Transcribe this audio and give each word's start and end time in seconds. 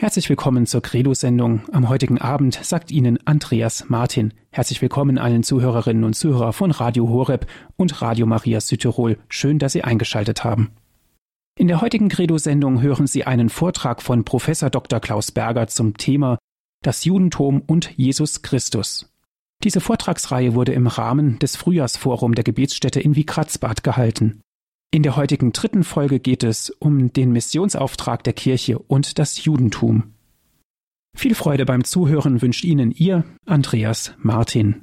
Herzlich 0.00 0.30
willkommen 0.30 0.64
zur 0.64 0.80
Credo-Sendung. 0.80 1.60
Am 1.72 1.90
heutigen 1.90 2.16
Abend 2.16 2.54
sagt 2.54 2.90
Ihnen 2.90 3.18
Andreas 3.26 3.90
Martin. 3.90 4.32
Herzlich 4.50 4.80
willkommen 4.80 5.18
allen 5.18 5.42
Zuhörerinnen 5.42 6.04
und 6.04 6.14
Zuhörer 6.14 6.54
von 6.54 6.70
Radio 6.70 7.06
Horeb 7.10 7.46
und 7.76 8.00
Radio 8.00 8.24
Maria 8.24 8.62
Südtirol. 8.62 9.18
Schön, 9.28 9.58
dass 9.58 9.74
Sie 9.74 9.84
eingeschaltet 9.84 10.42
haben. 10.42 10.70
In 11.58 11.68
der 11.68 11.82
heutigen 11.82 12.08
Credo-Sendung 12.08 12.80
hören 12.80 13.06
Sie 13.06 13.26
einen 13.26 13.50
Vortrag 13.50 14.00
von 14.00 14.24
Professor 14.24 14.70
Dr. 14.70 15.00
Klaus 15.00 15.32
Berger 15.32 15.66
zum 15.66 15.94
Thema 15.98 16.38
Das 16.82 17.04
Judentum 17.04 17.60
und 17.66 17.90
Jesus 17.98 18.40
Christus. 18.40 19.12
Diese 19.64 19.82
Vortragsreihe 19.82 20.54
wurde 20.54 20.72
im 20.72 20.86
Rahmen 20.86 21.38
des 21.40 21.56
Frühjahrsforum 21.56 22.34
der 22.34 22.44
Gebetsstätte 22.44 23.00
in 23.00 23.16
Wiegratzbad 23.16 23.84
gehalten. 23.84 24.40
In 24.92 25.04
der 25.04 25.14
heutigen 25.14 25.52
dritten 25.52 25.84
Folge 25.84 26.18
geht 26.18 26.42
es 26.42 26.70
um 26.70 27.12
den 27.12 27.30
Missionsauftrag 27.30 28.24
der 28.24 28.32
Kirche 28.32 28.76
und 28.80 29.20
das 29.20 29.44
Judentum. 29.44 30.14
Viel 31.16 31.36
Freude 31.36 31.64
beim 31.64 31.84
Zuhören 31.84 32.42
wünscht 32.42 32.64
Ihnen 32.64 32.90
Ihr 32.90 33.22
Andreas 33.46 34.14
Martin. 34.18 34.82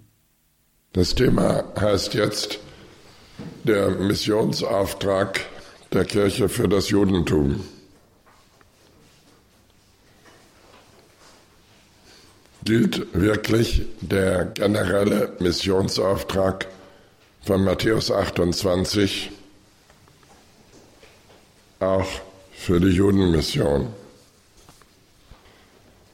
Das 0.93 1.13
Thema 1.13 1.65
heißt 1.77 2.13
jetzt 2.13 2.59
der 3.65 3.89
Missionsauftrag 3.89 5.41
der 5.91 6.05
Kirche 6.05 6.47
für 6.47 6.69
das 6.69 6.89
Judentum. 6.89 7.65
Gilt 12.63 13.07
wirklich 13.13 13.83
der 13.99 14.45
generelle 14.45 15.35
Missionsauftrag 15.39 16.67
von 17.41 17.63
Matthäus 17.65 18.09
28 18.09 19.31
auch 21.79 22.07
für 22.51 22.79
die 22.79 22.89
Judenmission. 22.89 23.87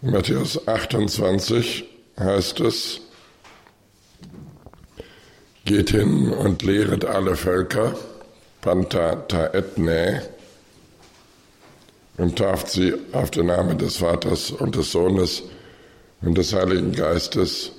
Matthäus 0.01 0.67
28 0.67 1.85
heißt 2.19 2.59
es, 2.59 3.01
geht 5.65 5.91
hin 5.91 6.31
und 6.31 6.61
lehret 6.63 7.05
alle 7.05 7.35
Völker, 7.35 7.95
Panta 8.61 9.15
ta 9.27 9.47
etne, 9.47 10.21
und 12.17 12.37
tauft 12.37 12.69
sie 12.69 12.93
auf 13.11 13.31
den 13.31 13.47
Namen 13.47 13.77
des 13.77 13.97
Vaters 13.97 14.51
und 14.51 14.75
des 14.75 14.91
Sohnes 14.91 15.43
und 16.21 16.37
des 16.37 16.53
Heiligen 16.53 16.91
Geistes 16.91 17.71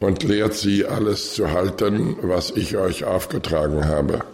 und 0.00 0.22
lehrt 0.22 0.54
sie 0.54 0.84
alles 0.84 1.34
zu 1.34 1.50
halten, 1.50 2.16
was 2.22 2.50
ich 2.50 2.76
euch 2.76 3.04
aufgetragen 3.04 3.86
habe. 3.86 4.24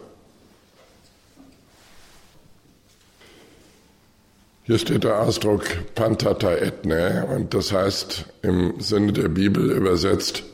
Hier 4.70 4.78
steht 4.78 5.02
der 5.02 5.20
Ausdruck 5.20 5.64
Pantata 5.96 6.54
etne 6.54 7.26
und 7.26 7.52
das 7.54 7.72
heißt 7.72 8.26
im 8.42 8.80
Sinne 8.80 9.12
der 9.12 9.26
Bibel 9.26 9.72
übersetzt 9.72 10.44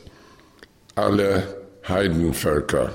alle 0.95 1.43
Heidenvölker. 1.87 2.93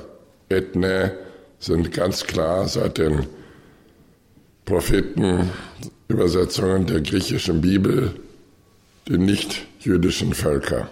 Etne 0.48 1.16
sind 1.60 1.92
ganz 1.92 2.24
klar 2.24 2.66
seit 2.66 2.98
den 2.98 3.28
Prophetenübersetzungen 4.64 6.88
der 6.88 7.02
griechischen 7.02 7.60
Bibel 7.60 8.16
die 9.06 9.16
nicht-jüdischen 9.16 10.34
Völker. 10.34 10.90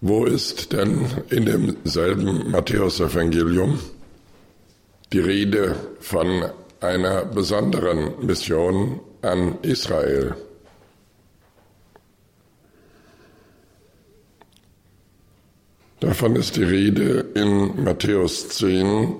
Wo 0.00 0.24
ist 0.24 0.72
denn 0.72 1.06
in 1.28 1.46
demselben 1.46 2.50
Matthäusevangelium 2.50 3.78
die 5.12 5.20
Rede 5.20 5.76
von 6.00 6.50
einer 6.80 7.24
besonderen 7.24 8.24
Mission 8.24 9.00
an 9.22 9.58
Israel. 9.62 10.34
Davon 16.00 16.34
ist 16.36 16.56
die 16.56 16.64
Rede 16.64 17.26
in 17.34 17.84
Matthäus 17.84 18.48
10. 18.48 19.16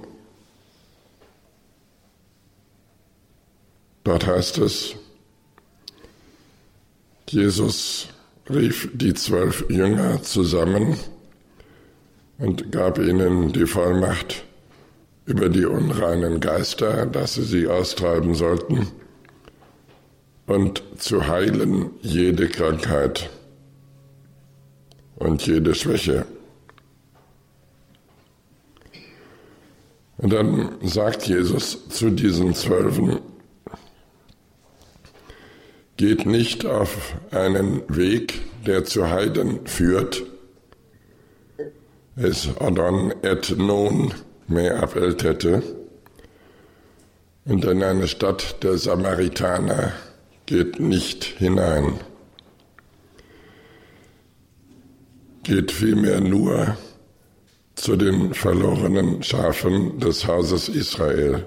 Dort 4.02 4.26
heißt 4.26 4.58
es, 4.58 4.96
Jesus 7.28 8.08
rief 8.48 8.88
die 8.94 9.12
zwölf 9.12 9.64
Jünger 9.68 10.22
zusammen 10.22 10.96
und 12.38 12.72
gab 12.72 12.98
ihnen 12.98 13.52
die 13.52 13.66
Vollmacht, 13.66 14.42
über 15.30 15.48
die 15.48 15.64
unreinen 15.64 16.40
Geister, 16.40 17.06
dass 17.06 17.34
sie 17.34 17.44
sie 17.44 17.68
austreiben 17.68 18.34
sollten 18.34 18.88
und 20.46 20.82
zu 20.98 21.28
heilen 21.28 21.90
jede 22.00 22.48
Krankheit 22.48 23.30
und 25.14 25.46
jede 25.46 25.76
Schwäche. 25.76 26.26
Und 30.16 30.32
dann 30.32 30.72
sagt 30.82 31.28
Jesus 31.28 31.88
zu 31.88 32.10
diesen 32.10 32.52
Zwölfen, 32.54 33.20
geht 35.96 36.26
nicht 36.26 36.66
auf 36.66 37.14
einen 37.30 37.82
Weg, 37.88 38.40
der 38.66 38.84
zu 38.84 39.08
Heiden 39.08 39.64
führt, 39.66 40.24
es 42.16 42.48
Adon 42.58 43.14
et 43.22 43.56
non, 43.56 44.12
mehr 44.50 44.80
hätte. 45.22 45.62
Und 47.44 47.64
in 47.64 47.82
eine 47.82 48.06
Stadt 48.06 48.62
der 48.62 48.76
Samaritaner 48.76 49.92
geht 50.46 50.78
nicht 50.78 51.24
hinein. 51.24 52.00
Geht 55.42 55.72
vielmehr 55.72 56.20
nur 56.20 56.76
zu 57.74 57.96
den 57.96 58.34
verlorenen 58.34 59.22
Schafen 59.22 59.98
des 60.00 60.26
Hauses 60.26 60.68
Israel. 60.68 61.46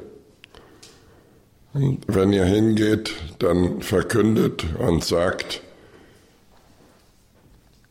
Und 1.74 2.02
wenn 2.08 2.34
ihr 2.34 2.46
hingeht, 2.46 3.14
dann 3.40 3.82
verkündet 3.82 4.66
und 4.80 5.04
sagt, 5.04 5.62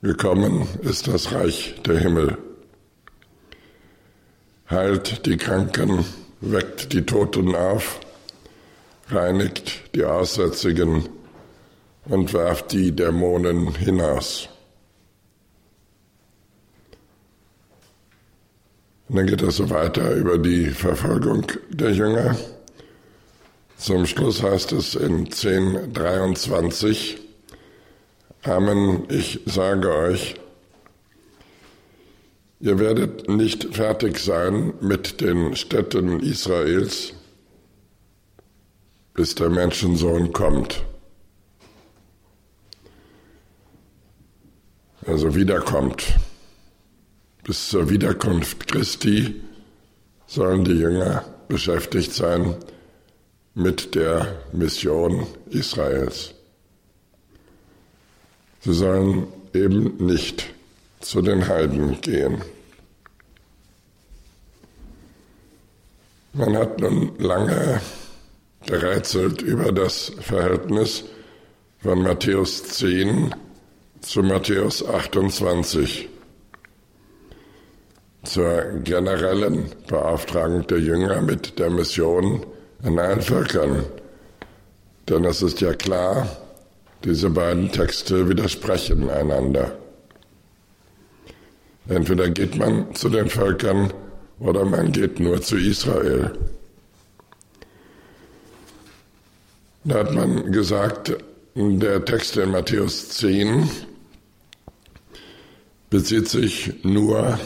gekommen 0.03 0.67
ist 0.83 1.07
das 1.07 1.33
Reich 1.33 1.75
der 1.87 1.99
Himmel 1.99 2.37
heilt 4.73 5.27
die 5.27 5.37
Kranken, 5.37 6.05
weckt 6.41 6.93
die 6.93 7.07
Toten 7.07 7.55
auf, 7.55 8.01
reinigt 9.09 9.95
die 9.95 10.05
Aussätzigen 10.05 11.09
und 12.07 12.33
werft 12.33 12.73
die 12.73 12.91
Dämonen 12.91 13.75
hinaus. 13.75 14.49
Und 19.09 19.17
dann 19.17 19.27
geht 19.27 19.43
es 19.43 19.57
so 19.57 19.69
weiter 19.69 20.13
über 20.13 20.39
die 20.39 20.71
Verfolgung 20.71 21.47
der 21.69 21.91
Jünger. 21.93 22.35
Zum 23.77 24.07
Schluss 24.07 24.43
heißt 24.43 24.73
es 24.73 24.95
in 24.95 25.29
10.23, 25.29 27.19
Amen, 28.45 29.05
ich 29.09 29.41
sage 29.45 29.95
euch, 29.95 30.37
Ihr 32.63 32.79
werdet 32.79 33.29
nicht 33.29 33.75
fertig 33.75 34.21
sein 34.21 34.75
mit 34.81 35.21
den 35.21 35.57
Städten 35.57 36.21
Israels, 36.21 37.13
bis 39.15 39.35
der 39.35 39.51
Menschensohn 39.51 40.33
kommt. 40.33 40.85
Also 45.05 45.35
wiederkommt. 45.35 46.05
Bis 47.43 47.69
zur 47.69 47.91
Wiederkunft 47.91 48.69
Christi 48.69 49.43
sollen 50.29 50.63
die 50.63 50.79
Jünger 50.79 51.25
beschäftigt 51.49 52.13
sein 52.13 52.55
mit 53.55 53.97
der 53.97 54.41
Mission 54.53 55.27
Israels. 55.51 56.33
Sie 58.61 58.73
sollen 58.73 59.27
eben 59.53 59.97
nicht 59.97 60.53
zu 61.01 61.21
den 61.21 61.49
Heiden 61.49 62.01
gehen. 62.01 62.43
Man 66.35 66.57
hat 66.57 66.81
nun 66.81 67.13
lange 67.19 67.83
gerätselt 68.65 69.43
über 69.43 69.71
das 69.71 70.13
Verhältnis 70.19 71.05
von 71.81 72.03
Matthäus 72.03 72.65
10 72.65 73.35
zu 74.01 74.23
Matthäus 74.23 74.83
28 74.83 76.09
zur 78.23 78.63
generellen 78.83 79.67
Beauftragung 79.89 80.67
der 80.69 80.79
Jünger 80.79 81.21
mit 81.21 81.59
der 81.59 81.69
Mission 81.69 82.47
an 82.83 82.99
allen 82.99 83.21
Völkern. 83.21 83.85
Denn 85.11 85.27
es 85.27 85.43
ist 85.43 85.61
ja 85.61 85.75
klar, 85.75 86.27
diese 87.05 87.29
beiden 87.29 87.71
Texte 87.71 88.27
widersprechen 88.27 89.11
einander. 89.11 89.77
Entweder 91.89 92.31
geht 92.31 92.57
man 92.57 92.95
zu 92.95 93.11
den 93.11 93.29
Völkern 93.29 93.93
oder 94.43 94.65
man 94.65 94.93
geht 94.93 95.21
nur 95.21 95.41
zu 95.41 95.57
Israel. 95.57 96.33
Da 99.85 100.01
hat 100.01 100.13
man 100.13 100.53
gesagt, 100.53 101.17
der 101.55 102.05
Text 102.05 102.37
in 102.37 102.51
Matthäus 102.51 103.09
10 103.11 103.69
bezieht 105.91 106.29
sich 106.29 106.85
nur 106.85 107.39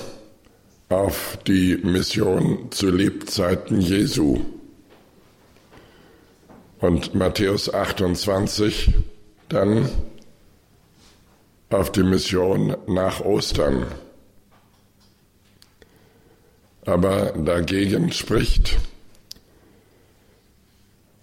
auf 0.88 1.38
die 1.46 1.76
Mission 1.76 2.70
zu 2.70 2.90
Lebzeiten 2.90 3.81
Jesu. 3.81 4.40
Und 6.78 7.14
Matthäus 7.14 7.72
28 7.72 8.92
dann 9.49 9.88
auf 11.70 11.90
die 11.90 12.04
Mission 12.04 12.76
nach 12.87 13.20
Ostern. 13.20 13.87
Aber 16.87 17.33
dagegen 17.33 18.12
spricht, 18.12 18.79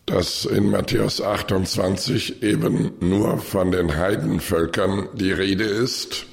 dass 0.06 0.44
in 0.44 0.69
Matthäus 0.69 1.21
28 1.21 2.44
eben 2.44 2.92
nur 3.00 3.38
von 3.38 3.71
den 3.71 3.95
Heidenvölkern 3.95 5.07
die 5.13 5.31
Rede 5.31 5.63
ist 5.63 6.25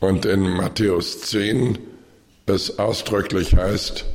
und 0.00 0.24
in 0.24 0.40
Matthäus 0.40 1.20
10 1.20 1.78
es 2.46 2.78
ausdrücklich 2.78 3.54
heißt, 3.54 4.06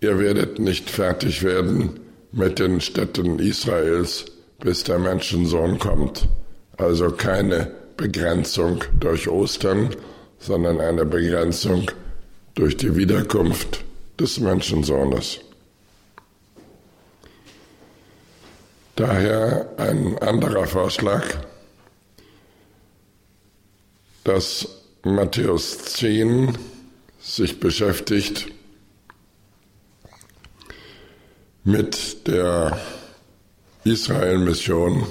ihr 0.00 0.18
werdet 0.20 0.60
nicht 0.60 0.88
fertig 0.88 1.42
werden 1.42 1.98
mit 2.30 2.60
den 2.60 2.80
Städten 2.80 3.40
Israels, 3.40 4.26
bis 4.60 4.84
der 4.84 5.00
Menschensohn 5.00 5.80
kommt. 5.80 6.28
Also 6.76 7.10
keine 7.10 7.72
Begrenzung 7.96 8.84
durch 8.98 9.28
Ostern, 9.28 9.90
sondern 10.38 10.80
eine 10.80 11.04
Begrenzung 11.04 11.80
durch 11.80 12.09
die 12.58 12.96
Wiederkunft 12.96 13.84
des 14.18 14.40
Menschensohnes. 14.40 15.40
Daher 18.96 19.72
ein 19.78 20.18
anderer 20.18 20.66
Vorschlag, 20.66 21.24
dass 24.24 24.68
Matthäus 25.02 25.78
10 25.78 26.58
sich 27.18 27.60
beschäftigt 27.60 28.48
mit 31.64 32.26
der 32.26 32.78
Israel-Mission 33.84 35.06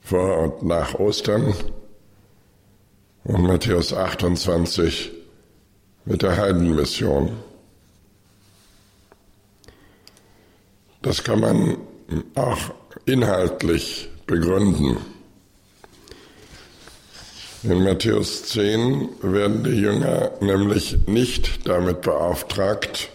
vor 0.00 0.38
und 0.38 0.62
nach 0.64 0.94
Ostern 0.94 1.54
und 3.24 3.42
Matthäus 3.42 3.92
28 3.92 5.17
mit 6.04 6.22
der 6.22 6.36
Heidenmission. 6.36 7.32
Das 11.02 11.22
kann 11.22 11.40
man 11.40 11.76
auch 12.34 12.58
inhaltlich 13.06 14.08
begründen. 14.26 14.98
In 17.62 17.82
Matthäus 17.82 18.44
10 18.44 19.08
werden 19.20 19.64
die 19.64 19.70
Jünger 19.70 20.30
nämlich 20.40 20.96
nicht 21.06 21.66
damit 21.66 22.02
beauftragt, 22.02 23.10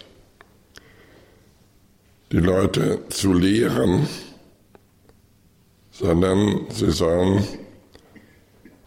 die 2.30 2.38
Leute 2.38 3.00
zu 3.08 3.32
lehren, 3.32 4.06
sondern 5.92 6.66
sie 6.70 6.90
sollen 6.90 7.44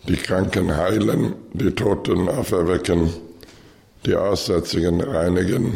die 0.08 0.18
Kranken 0.18 0.76
heilen, 0.76 1.34
die 1.54 1.72
Toten 1.72 2.30
auferwecken, 2.30 3.10
die 4.08 4.16
Aussätzigen 4.16 5.02
reinigen, 5.02 5.76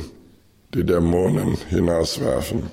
die 0.73 0.85
Dämonen 0.85 1.57
hinauswerfen. 1.69 2.71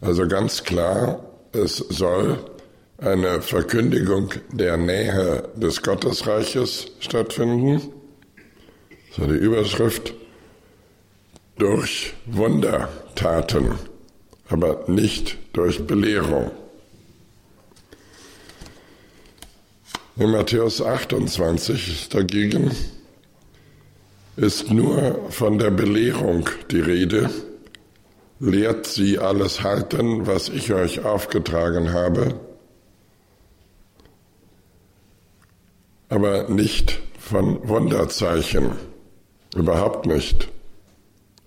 Also 0.00 0.28
ganz 0.28 0.62
klar, 0.62 1.18
es 1.52 1.78
soll 1.78 2.38
eine 2.98 3.42
Verkündigung 3.42 4.30
der 4.52 4.76
Nähe 4.76 5.48
des 5.56 5.82
Gottesreiches 5.82 6.86
stattfinden. 7.00 7.82
So 9.16 9.26
die 9.26 9.34
Überschrift 9.34 10.14
durch 11.58 12.14
Wundertaten, 12.26 13.72
aber 14.48 14.84
nicht 14.86 15.38
durch 15.54 15.84
Belehrung. 15.84 16.52
In 20.18 20.30
Matthäus 20.30 20.80
28 20.80 22.08
dagegen 22.08 22.70
ist 24.36 24.70
nur 24.70 25.30
von 25.30 25.58
der 25.58 25.70
Belehrung 25.70 26.48
die 26.70 26.80
Rede. 26.80 27.28
Lehrt 28.40 28.86
sie 28.86 29.18
alles 29.18 29.62
halten, 29.62 30.26
was 30.26 30.48
ich 30.48 30.72
euch 30.72 31.04
aufgetragen 31.04 31.92
habe, 31.92 32.40
aber 36.08 36.48
nicht 36.48 36.98
von 37.18 37.68
Wunderzeichen, 37.68 38.72
überhaupt 39.54 40.06
nicht, 40.06 40.48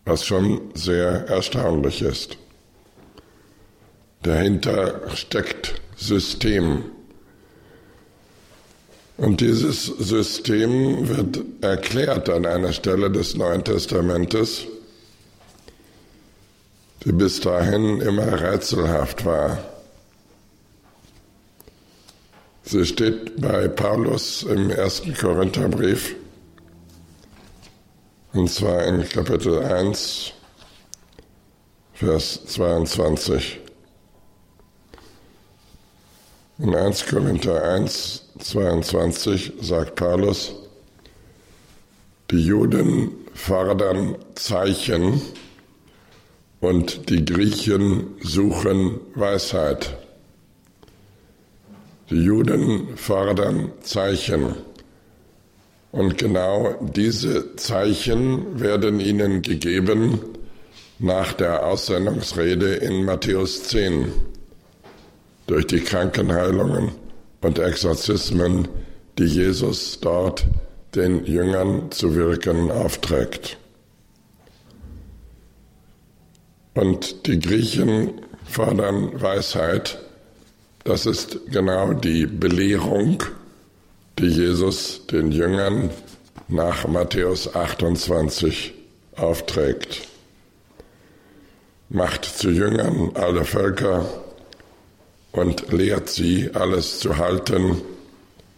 was 0.05 0.25
schon 0.25 0.69
sehr 0.75 1.27
erstaunlich 1.27 2.03
ist. 2.03 2.37
Dahinter 4.21 5.09
steckt 5.15 5.81
System. 5.95 6.98
Und 9.19 9.41
dieses 9.41 9.85
System 9.85 11.09
wird 11.09 11.41
erklärt 11.61 12.29
an 12.29 12.45
einer 12.45 12.71
Stelle 12.71 13.11
des 13.11 13.35
Neuen 13.35 13.65
Testamentes, 13.65 14.65
die 17.03 17.11
bis 17.11 17.41
dahin 17.41 17.99
immer 17.99 18.41
rätselhaft 18.41 19.25
war. 19.25 19.57
Sie 22.63 22.85
steht 22.85 23.41
bei 23.41 23.67
Paulus 23.67 24.43
im 24.43 24.69
ersten 24.69 25.13
Korintherbrief, 25.13 26.15
und 28.31 28.49
zwar 28.49 28.85
in 28.85 29.07
Kapitel 29.09 29.59
1, 29.59 30.31
Vers 31.93 32.45
22. 32.45 33.59
In 36.61 36.75
1 36.75 37.05
Korinther 37.05 37.63
1, 37.63 38.33
22 38.39 39.53
sagt 39.61 39.95
Paulus, 39.95 40.53
die 42.29 42.41
Juden 42.45 43.11
fordern 43.33 44.17
Zeichen 44.35 45.21
und 46.59 47.09
die 47.09 47.23
Griechen 47.23 48.07
suchen 48.19 48.99
Weisheit. 49.15 49.95
Die 52.09 52.21
Juden 52.21 52.97
fordern 52.97 53.71
Zeichen. 53.81 54.55
Und 55.93 56.17
genau 56.17 56.75
diese 56.81 57.55
Zeichen 57.55 58.59
werden 58.59 58.99
ihnen 58.99 59.43
gegeben 59.43 60.19
nach 60.99 61.31
der 61.31 61.65
Aussendungsrede 61.65 62.73
in 62.73 63.05
Matthäus 63.05 63.63
10 63.63 64.11
durch 65.49 65.67
die 65.67 65.81
Krankenheilungen 65.81 66.91
und 67.41 67.59
Exorzismen, 67.59 68.67
die 69.17 69.25
Jesus 69.25 69.99
dort 69.99 70.45
den 70.95 71.25
Jüngern 71.25 71.91
zu 71.91 72.15
wirken 72.15 72.71
aufträgt. 72.71 73.57
Und 76.73 77.25
die 77.27 77.39
Griechen 77.39 78.21
fordern 78.45 79.21
Weisheit 79.21 79.99
das 80.89 81.05
ist 81.05 81.39
genau 81.51 81.93
die 81.93 82.25
Belehrung, 82.25 83.21
die 84.17 84.27
Jesus 84.27 85.05
den 85.07 85.31
Jüngern 85.31 85.89
nach 86.47 86.87
Matthäus 86.87 87.53
28 87.53 88.73
aufträgt. 89.15 90.07
Macht 91.89 92.25
zu 92.25 92.49
Jüngern 92.49 93.11
alle 93.13 93.45
Völker 93.45 94.05
und 95.31 95.71
lehrt 95.71 96.09
sie, 96.09 96.49
alles 96.53 96.99
zu 96.99 97.17
halten, 97.17 97.81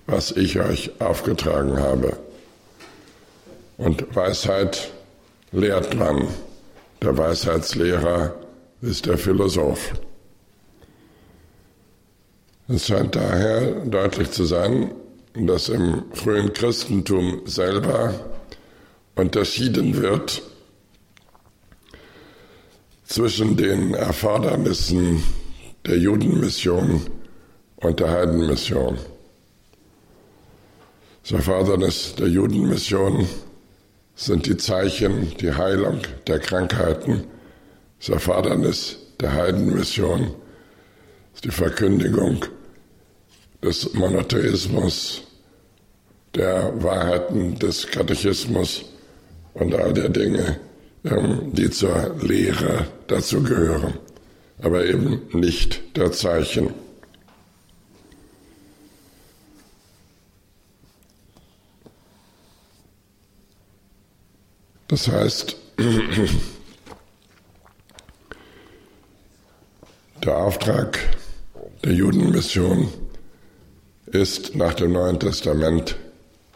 was 0.07 0.31
ich 0.31 0.59
euch 0.59 0.91
aufgetragen 0.99 1.77
habe. 1.79 2.17
Und 3.77 4.15
Weisheit 4.15 4.91
lehrt 5.51 5.95
man. 5.95 6.27
Der 7.01 7.17
Weisheitslehrer 7.17 8.35
ist 8.81 9.07
der 9.07 9.17
Philosoph. 9.17 9.93
Es 12.67 12.87
scheint 12.87 13.15
daher 13.15 13.71
deutlich 13.85 14.31
zu 14.31 14.45
sein, 14.45 14.91
dass 15.33 15.69
im 15.69 16.03
frühen 16.13 16.53
Christentum 16.53 17.41
selber 17.45 18.13
unterschieden 19.15 20.01
wird 20.01 20.41
zwischen 23.05 23.57
den 23.57 23.93
Erfordernissen 23.93 25.23
der 25.85 25.97
Judenmission 25.97 27.01
und 27.77 27.99
der 27.99 28.11
Heidenmission. 28.11 28.97
Das 31.23 31.31
Erfordernis 31.31 32.15
der 32.15 32.27
Judenmission 32.27 33.27
sind 34.15 34.45
die 34.45 34.57
Zeichen, 34.57 35.35
die 35.39 35.53
Heilung 35.53 35.99
der 36.27 36.39
Krankheiten, 36.39 37.23
Das 37.99 38.09
Erfordernis 38.09 38.97
der 39.19 39.31
Heidenmission 39.33 40.33
ist 41.35 41.45
die 41.45 41.51
Verkündigung 41.51 42.43
des 43.63 43.93
Monotheismus, 43.93 45.21
der 46.33 46.71
Wahrheiten 46.81 47.59
des 47.59 47.85
Katechismus 47.85 48.85
und 49.53 49.75
all 49.75 49.93
der 49.93 50.09
Dinge, 50.09 50.59
ähm, 51.03 51.51
die 51.53 51.69
zur 51.69 52.15
Lehre 52.21 52.87
dazugehören, 53.07 53.93
aber 54.61 54.85
eben 54.85 55.21
nicht 55.33 55.97
der 55.97 56.11
Zeichen. 56.11 56.73
Das 64.87 65.07
heißt, 65.07 65.55
der 70.23 70.37
Auftrag 70.37 70.99
der 71.83 71.93
Judenmission 71.93 72.89
ist 74.07 74.55
nach 74.55 74.73
dem 74.73 74.91
Neuen 74.91 75.19
Testament 75.19 75.95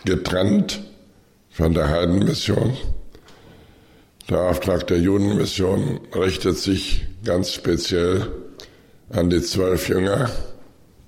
getrennt 0.03 0.83
von 1.50 1.74
der 1.74 1.88
Heidenmission. 1.89 2.75
Der 4.29 4.41
Auftrag 4.41 4.85
der 4.88 5.00
Judenmission 5.00 6.01
richtet 6.13 6.57
sich 6.57 7.05
ganz 7.25 7.51
speziell 7.51 8.32
an 9.10 9.29
die 9.29 9.41
zwölf 9.41 9.89
Jünger, 9.89 10.29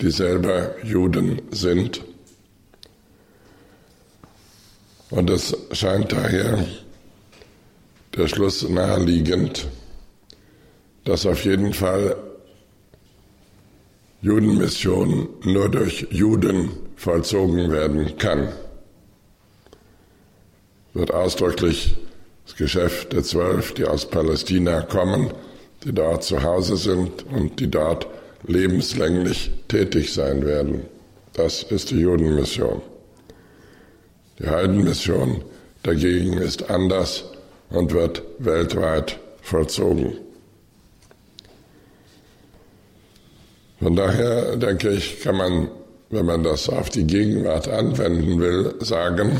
die 0.01 0.11
selber 0.11 0.75
Juden 0.83 1.41
sind. 1.51 2.01
Und 5.09 5.29
es 5.29 5.55
scheint 5.71 6.11
daher 6.11 6.65
der 8.15 8.27
Schluss 8.27 8.67
naheliegend, 8.67 9.67
dass 11.05 11.25
auf 11.25 11.45
jeden 11.45 11.73
Fall 11.73 12.15
Judenmission 14.21 15.29
nur 15.43 15.69
durch 15.69 16.07
Juden 16.09 16.71
vollzogen 16.95 17.71
werden 17.71 18.17
kann. 18.17 18.51
Wird 20.93 21.13
ausdrücklich 21.13 21.95
das 22.45 22.55
Geschäft 22.55 23.13
der 23.13 23.23
Zwölf, 23.23 23.73
die 23.75 23.85
aus 23.85 24.09
Palästina 24.09 24.81
kommen, 24.81 25.31
die 25.83 25.93
dort 25.93 26.23
zu 26.23 26.41
Hause 26.43 26.77
sind 26.77 27.25
und 27.31 27.59
die 27.59 27.69
dort 27.69 28.07
lebenslänglich 28.45 29.51
tätig 29.67 30.13
sein 30.13 30.45
werden. 30.45 30.85
Das 31.33 31.63
ist 31.63 31.91
die 31.91 31.99
Judenmission. 31.99 32.81
Die 34.39 34.47
Heidenmission 34.47 35.43
dagegen 35.83 36.33
ist 36.33 36.69
anders 36.69 37.25
und 37.69 37.93
wird 37.93 38.21
weltweit 38.39 39.19
vollzogen. 39.41 40.17
Von 43.79 43.95
daher 43.95 44.55
denke 44.57 44.89
ich, 44.89 45.21
kann 45.21 45.37
man, 45.37 45.69
wenn 46.09 46.25
man 46.25 46.43
das 46.43 46.67
auf 46.69 46.89
die 46.89 47.05
Gegenwart 47.05 47.67
anwenden 47.67 48.39
will, 48.39 48.73
sagen, 48.79 49.39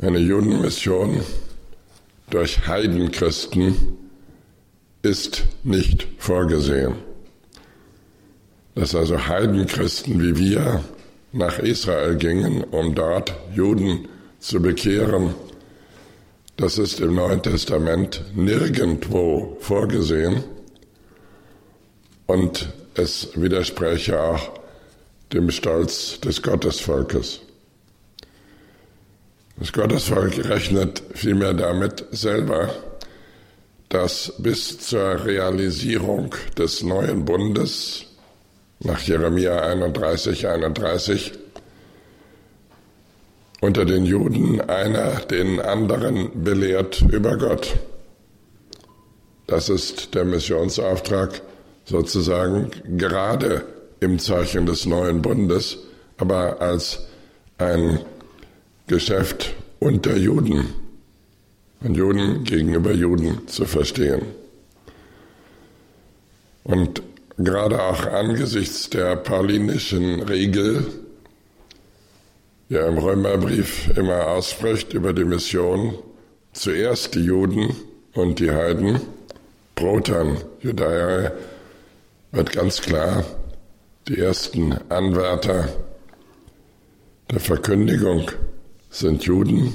eine 0.00 0.18
Judenmission 0.18 1.22
durch 2.30 2.66
Heidenchristen 2.66 3.98
ist 5.02 5.44
nicht 5.62 6.08
vorgesehen. 6.18 6.94
Dass 8.74 8.94
also 8.94 9.26
Heidenchristen 9.26 10.20
wie 10.20 10.36
wir 10.36 10.84
nach 11.32 11.58
Israel 11.58 12.16
gingen, 12.16 12.64
um 12.64 12.94
dort 12.94 13.34
Juden 13.54 14.08
zu 14.38 14.60
bekehren, 14.60 15.34
das 16.56 16.78
ist 16.78 17.00
im 17.00 17.14
Neuen 17.14 17.42
Testament 17.42 18.24
nirgendwo 18.34 19.56
vorgesehen 19.60 20.42
und 22.26 22.68
es 22.94 23.28
widerspräche 23.34 24.20
auch 24.20 24.50
dem 25.32 25.50
Stolz 25.50 26.20
des 26.20 26.42
Gottesvolkes. 26.42 27.40
Das 29.58 29.72
Gottesvolk 29.72 30.44
rechnet 30.48 31.02
vielmehr 31.14 31.54
damit 31.54 32.04
selber, 32.10 32.68
dass 33.88 34.34
bis 34.38 34.78
zur 34.78 35.24
Realisierung 35.24 36.34
des 36.58 36.82
neuen 36.82 37.24
Bundes 37.24 38.04
nach 38.80 39.00
Jeremia 39.00 39.62
31, 39.62 40.46
31 40.46 41.32
unter 43.62 43.86
den 43.86 44.04
Juden 44.04 44.60
einer 44.60 45.20
den 45.20 45.60
anderen 45.60 46.44
belehrt 46.44 47.02
über 47.10 47.38
Gott. 47.38 47.78
Das 49.46 49.70
ist 49.70 50.14
der 50.14 50.26
Missionsauftrag 50.26 51.40
sozusagen 51.86 52.70
gerade 52.98 53.64
im 54.00 54.18
Zeichen 54.18 54.66
des 54.66 54.84
neuen 54.84 55.22
Bundes, 55.22 55.78
aber 56.18 56.60
als 56.60 57.06
ein 57.56 58.00
Geschäft 58.86 59.54
unter 59.80 60.16
Juden, 60.16 60.74
von 61.82 61.94
Juden 61.94 62.44
gegenüber 62.44 62.92
Juden 62.92 63.46
zu 63.48 63.64
verstehen. 63.64 64.22
Und 66.62 67.02
gerade 67.36 67.82
auch 67.82 68.06
angesichts 68.06 68.88
der 68.90 69.16
paulinischen 69.16 70.22
Regel, 70.22 70.86
die 72.68 72.74
er 72.74 72.88
im 72.88 72.98
Römerbrief 72.98 73.96
immer 73.96 74.28
ausspricht 74.28 74.92
über 74.94 75.12
die 75.12 75.24
Mission, 75.24 75.98
zuerst 76.52 77.14
die 77.14 77.24
Juden 77.24 77.74
und 78.14 78.38
die 78.38 78.50
Heiden, 78.50 79.00
Protan, 79.74 80.38
Judäa, 80.60 81.32
wird 82.32 82.52
ganz 82.52 82.80
klar, 82.80 83.24
die 84.08 84.18
ersten 84.18 84.72
Anwärter 84.88 85.68
der 87.30 87.40
Verkündigung 87.40 88.30
sind 88.90 89.24
Juden, 89.24 89.72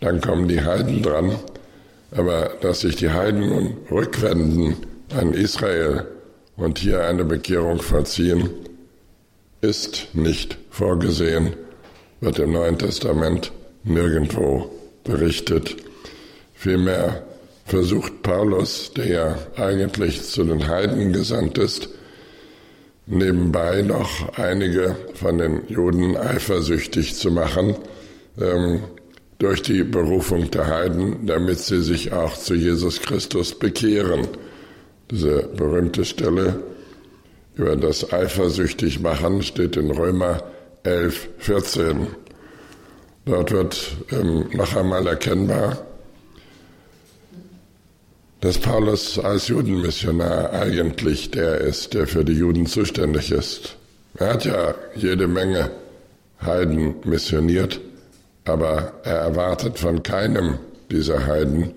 dann 0.00 0.20
kommen 0.20 0.48
die 0.48 0.62
Heiden 0.62 1.02
dran. 1.02 1.36
Aber 2.10 2.50
dass 2.60 2.80
sich 2.80 2.96
die 2.96 3.10
Heiden 3.10 3.48
nun 3.48 3.76
rückwenden 3.90 4.76
an 5.14 5.34
Israel 5.34 6.06
und 6.56 6.78
hier 6.78 7.04
eine 7.04 7.24
Bekehrung 7.24 7.80
vollziehen, 7.80 8.50
ist 9.60 10.08
nicht 10.14 10.56
vorgesehen, 10.70 11.54
wird 12.20 12.38
im 12.38 12.52
Neuen 12.52 12.78
Testament 12.78 13.52
nirgendwo 13.84 14.70
berichtet. 15.04 15.76
Vielmehr 16.54 17.22
versucht 17.64 18.22
Paulus, 18.22 18.92
der 18.94 19.06
ja 19.06 19.38
eigentlich 19.56 20.22
zu 20.22 20.44
den 20.44 20.68
Heiden 20.68 21.12
gesandt 21.12 21.58
ist, 21.58 21.88
nebenbei 23.06 23.82
noch 23.82 24.36
einige 24.38 24.96
von 25.14 25.38
den 25.38 25.62
Juden 25.68 26.16
eifersüchtig 26.16 27.14
zu 27.14 27.30
machen, 27.30 27.76
ähm, 28.40 28.82
durch 29.38 29.62
die 29.62 29.84
Berufung 29.84 30.50
der 30.50 30.66
Heiden, 30.66 31.26
damit 31.26 31.60
sie 31.60 31.82
sich 31.82 32.12
auch 32.12 32.36
zu 32.36 32.54
Jesus 32.54 33.00
Christus 33.00 33.56
bekehren. 33.56 34.26
Diese 35.10 35.48
berühmte 35.56 36.04
Stelle 36.04 36.62
über 37.54 37.76
das 37.76 38.12
eifersüchtig 38.12 39.00
machen 39.00 39.42
steht 39.42 39.76
in 39.76 39.90
Römer 39.90 40.42
11, 40.82 41.28
14. 41.38 42.06
Dort 43.26 43.52
wird 43.52 43.96
ähm, 44.10 44.48
noch 44.52 44.74
einmal 44.74 45.06
erkennbar, 45.06 45.84
dass 48.40 48.58
Paulus 48.58 49.18
als 49.18 49.48
Judenmissionar 49.48 50.52
eigentlich 50.52 51.30
der 51.30 51.60
ist, 51.60 51.94
der 51.94 52.06
für 52.06 52.24
die 52.24 52.34
Juden 52.34 52.66
zuständig 52.66 53.32
ist. 53.32 53.76
Er 54.14 54.34
hat 54.34 54.44
ja 54.44 54.74
jede 54.94 55.26
Menge 55.26 55.70
Heiden 56.40 56.94
missioniert, 57.04 57.80
aber 58.48 58.92
er 59.04 59.16
erwartet 59.16 59.78
von 59.78 60.02
keinem 60.02 60.58
dieser 60.90 61.26
Heiden, 61.26 61.72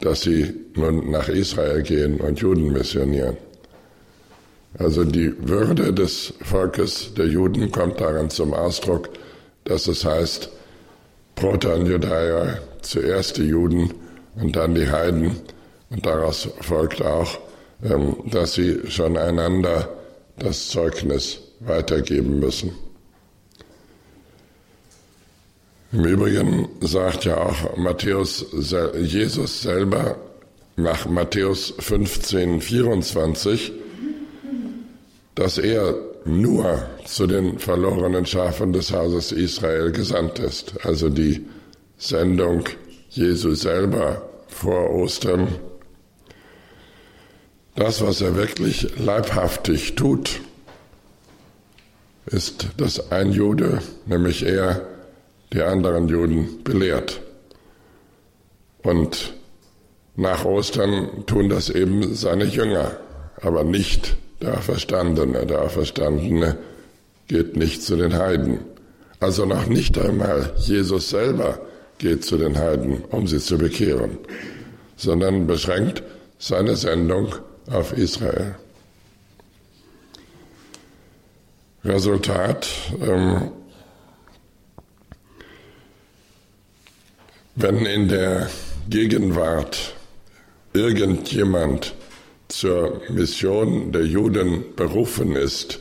dass 0.00 0.22
sie 0.22 0.54
nun 0.74 1.10
nach 1.10 1.28
Israel 1.28 1.82
gehen 1.82 2.20
und 2.20 2.40
Juden 2.40 2.72
missionieren. 2.72 3.36
Also 4.78 5.04
die 5.04 5.32
Würde 5.48 5.92
des 5.92 6.34
Volkes 6.42 7.14
der 7.14 7.26
Juden 7.26 7.70
kommt 7.70 8.00
daran 8.00 8.28
zum 8.30 8.54
Ausdruck, 8.54 9.08
dass 9.64 9.86
es 9.86 10.04
heißt, 10.04 10.50
Proton 11.36 11.86
Judäa, 11.86 12.58
zuerst 12.82 13.36
die 13.38 13.44
Juden 13.44 13.92
und 14.36 14.56
dann 14.56 14.74
die 14.74 14.90
Heiden. 14.90 15.36
Und 15.90 16.04
daraus 16.04 16.48
folgt 16.60 17.02
auch, 17.02 17.38
ähm, 17.84 18.16
dass 18.30 18.54
sie 18.54 18.80
schon 18.88 19.16
einander 19.16 19.88
das 20.38 20.68
Zeugnis 20.68 21.40
weitergeben 21.60 22.40
müssen. 22.40 22.72
Im 25.94 26.04
Übrigen 26.04 26.68
sagt 26.80 27.24
ja 27.24 27.36
auch 27.36 27.76
Matthäus, 27.76 28.44
Jesus 29.00 29.62
selber 29.62 30.16
nach 30.74 31.06
Matthäus 31.06 31.72
15, 31.78 32.60
24, 32.60 33.72
dass 35.36 35.58
er 35.58 35.94
nur 36.24 36.82
zu 37.04 37.28
den 37.28 37.60
verlorenen 37.60 38.26
Schafen 38.26 38.72
des 38.72 38.92
Hauses 38.92 39.30
Israel 39.30 39.92
gesandt 39.92 40.40
ist. 40.40 40.84
Also 40.84 41.10
die 41.10 41.46
Sendung 41.96 42.64
Jesu 43.10 43.54
selber 43.54 44.28
vor 44.48 44.90
Ostern 44.90 45.46
das, 47.76 48.02
was 48.02 48.20
er 48.20 48.34
wirklich 48.34 48.98
leibhaftig 48.98 49.94
tut, 49.94 50.40
ist, 52.26 52.66
dass 52.78 53.12
ein 53.12 53.30
Jude, 53.30 53.80
nämlich 54.06 54.44
er, 54.44 54.88
die 55.52 55.62
anderen 55.62 56.08
Juden 56.08 56.62
belehrt. 56.64 57.20
Und 58.82 59.34
nach 60.16 60.44
Ostern 60.44 61.24
tun 61.26 61.48
das 61.48 61.70
eben 61.70 62.14
seine 62.14 62.44
Jünger, 62.44 62.92
aber 63.40 63.64
nicht 63.64 64.16
der 64.40 64.58
Auferstandene. 64.58 65.46
Der 65.46 65.62
Auferstandene 65.62 66.56
geht 67.28 67.56
nicht 67.56 67.82
zu 67.82 67.96
den 67.96 68.16
Heiden. 68.16 68.60
Also 69.20 69.46
noch 69.46 69.66
nicht 69.66 69.98
einmal 69.98 70.52
Jesus 70.56 71.10
selber 71.10 71.58
geht 71.98 72.24
zu 72.24 72.36
den 72.36 72.58
Heiden, 72.58 73.04
um 73.10 73.26
sie 73.26 73.40
zu 73.40 73.56
bekehren, 73.56 74.18
sondern 74.96 75.46
beschränkt 75.46 76.02
seine 76.38 76.76
Sendung 76.76 77.34
auf 77.70 77.96
Israel. 77.96 78.56
Resultat, 81.84 82.68
ähm, 83.02 83.50
wenn 87.56 87.86
in 87.86 88.08
der 88.08 88.48
Gegenwart 88.88 89.94
irgendjemand 90.72 91.94
zur 92.48 93.00
Mission 93.10 93.92
der 93.92 94.04
Juden 94.04 94.64
berufen 94.76 95.36
ist, 95.36 95.80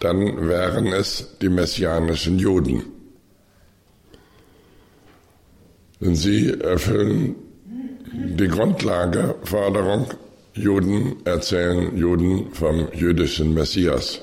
dann 0.00 0.48
wären 0.48 0.88
es 0.88 1.38
die 1.40 1.48
messianischen 1.48 2.38
Juden. 2.38 2.82
Denn 6.00 6.16
sie 6.16 6.50
erfüllen 6.50 7.36
die 8.12 8.48
Grundlageforderung, 8.48 10.06
Juden 10.54 11.16
erzählen 11.24 11.96
Juden 11.96 12.52
vom 12.52 12.88
jüdischen 12.92 13.54
Messias. 13.54 14.20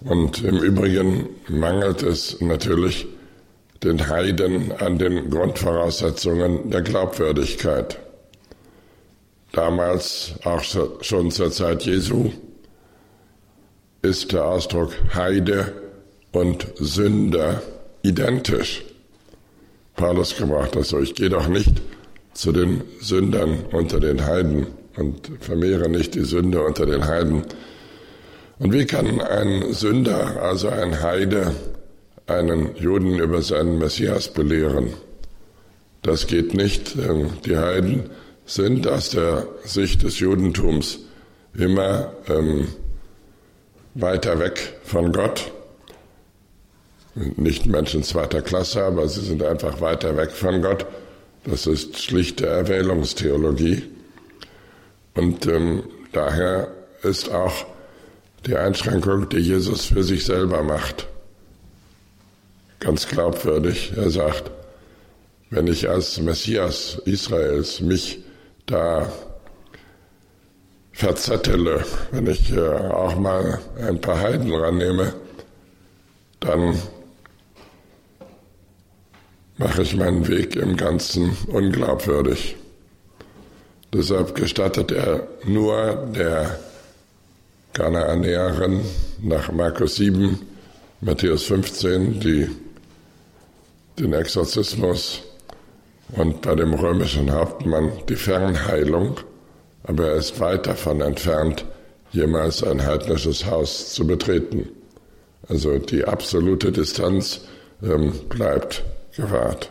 Und 0.00 0.42
im 0.44 0.58
Übrigen 0.58 1.28
mangelt 1.48 2.02
es 2.02 2.40
natürlich 2.40 3.06
den 3.84 4.08
Heiden 4.08 4.72
an 4.72 4.98
den 4.98 5.30
Grundvoraussetzungen 5.30 6.70
der 6.70 6.82
Glaubwürdigkeit. 6.82 7.98
Damals, 9.52 10.34
auch 10.44 10.62
schon 11.02 11.30
zur 11.30 11.52
Zeit 11.52 11.84
Jesu, 11.84 12.32
ist 14.02 14.32
der 14.32 14.44
Ausdruck 14.46 14.92
Heide 15.14 15.72
und 16.32 16.66
Sünder 16.76 17.62
identisch. 18.02 18.84
Paulus 19.96 20.36
gebracht 20.36 20.74
das 20.74 20.88
so, 20.88 21.00
ich 21.00 21.14
gehe 21.14 21.30
doch 21.30 21.46
nicht 21.46 21.80
zu 22.32 22.50
den 22.50 22.82
Sündern 23.00 23.64
unter 23.70 24.00
den 24.00 24.26
Heiden 24.26 24.66
und 24.96 25.30
vermehre 25.40 25.88
nicht 25.88 26.14
die 26.14 26.24
Sünde 26.24 26.62
unter 26.62 26.86
den 26.86 27.06
Heiden. 27.06 27.44
Und 28.58 28.72
wie 28.72 28.86
kann 28.86 29.20
ein 29.20 29.72
Sünder, 29.72 30.42
also 30.42 30.68
ein 30.68 31.00
Heide, 31.00 31.52
einen 32.26 32.76
Juden 32.76 33.18
über 33.18 33.42
seinen 33.42 33.78
Messias 33.78 34.28
belehren? 34.28 34.94
Das 36.02 36.26
geht 36.26 36.54
nicht. 36.54 36.96
Die 37.46 37.56
Heiden 37.56 38.10
sind 38.46 38.86
aus 38.86 39.10
der 39.10 39.46
Sicht 39.64 40.02
des 40.02 40.18
Judentums 40.18 41.00
immer 41.56 42.12
ähm, 42.28 42.68
weiter 43.94 44.38
weg 44.38 44.74
von 44.84 45.12
Gott. 45.12 45.50
Nicht 47.14 47.66
Menschen 47.66 48.02
zweiter 48.02 48.42
Klasse, 48.42 48.84
aber 48.84 49.08
sie 49.08 49.20
sind 49.20 49.42
einfach 49.42 49.80
weiter 49.80 50.16
weg 50.16 50.32
von 50.32 50.60
Gott. 50.62 50.84
Das 51.44 51.66
ist 51.66 52.02
schlichte 52.02 52.46
Erwählungstheologie. 52.46 53.84
Und 55.14 55.46
ähm, 55.46 55.84
daher 56.12 56.68
ist 57.02 57.32
auch 57.32 57.66
die 58.46 58.56
Einschränkung, 58.56 59.28
die 59.28 59.38
Jesus 59.38 59.86
für 59.86 60.02
sich 60.02 60.24
selber 60.24 60.62
macht, 60.62 61.06
ganz 62.84 63.08
glaubwürdig. 63.08 63.94
Er 63.96 64.10
sagt, 64.10 64.50
wenn 65.50 65.66
ich 65.66 65.88
als 65.88 66.20
Messias 66.20 67.00
Israels 67.06 67.80
mich 67.80 68.22
da 68.66 69.10
verzettele, 70.92 71.84
wenn 72.12 72.26
ich 72.26 72.52
äh, 72.52 72.60
auch 72.60 73.16
mal 73.16 73.58
ein 73.80 74.00
paar 74.00 74.20
Heiden 74.20 74.52
rannehme, 74.54 75.14
dann 76.40 76.80
mache 79.56 79.82
ich 79.82 79.96
meinen 79.96 80.28
Weg 80.28 80.56
im 80.56 80.76
Ganzen 80.76 81.36
unglaubwürdig. 81.48 82.56
Deshalb 83.92 84.34
gestattet 84.34 84.92
er 84.92 85.26
nur 85.44 86.06
der 86.14 86.58
Kanaanäerin 87.72 88.80
nach 89.22 89.50
Markus 89.52 89.96
7, 89.96 90.38
Matthäus 91.00 91.44
15, 91.44 92.20
die, 92.20 92.48
den 93.98 94.12
Exorzismus 94.12 95.22
und 96.12 96.42
bei 96.42 96.54
dem 96.54 96.74
römischen 96.74 97.30
Hauptmann 97.32 97.92
die 98.08 98.16
Fernheilung, 98.16 99.20
aber 99.84 100.08
er 100.08 100.16
ist 100.16 100.40
weit 100.40 100.66
davon 100.66 101.00
entfernt, 101.00 101.64
jemals 102.12 102.62
ein 102.62 102.84
heidnisches 102.84 103.46
Haus 103.46 103.92
zu 103.92 104.06
betreten. 104.06 104.68
Also 105.48 105.78
die 105.78 106.04
absolute 106.04 106.72
Distanz 106.72 107.42
ähm, 107.82 108.12
bleibt 108.28 108.82
gewahrt. 109.16 109.70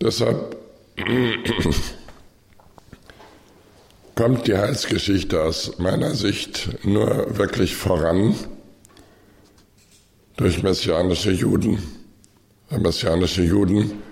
Deshalb 0.00 0.56
kommt 4.14 4.46
die 4.46 4.56
Heilsgeschichte 4.56 5.42
aus 5.42 5.78
meiner 5.78 6.14
Sicht 6.14 6.84
nur 6.84 7.36
wirklich 7.36 7.76
voran 7.76 8.34
durch 10.38 10.62
messianische 10.62 11.32
Juden. 11.32 11.78
Weil 12.70 12.80
messianische 12.80 13.42
Juden 13.42 14.02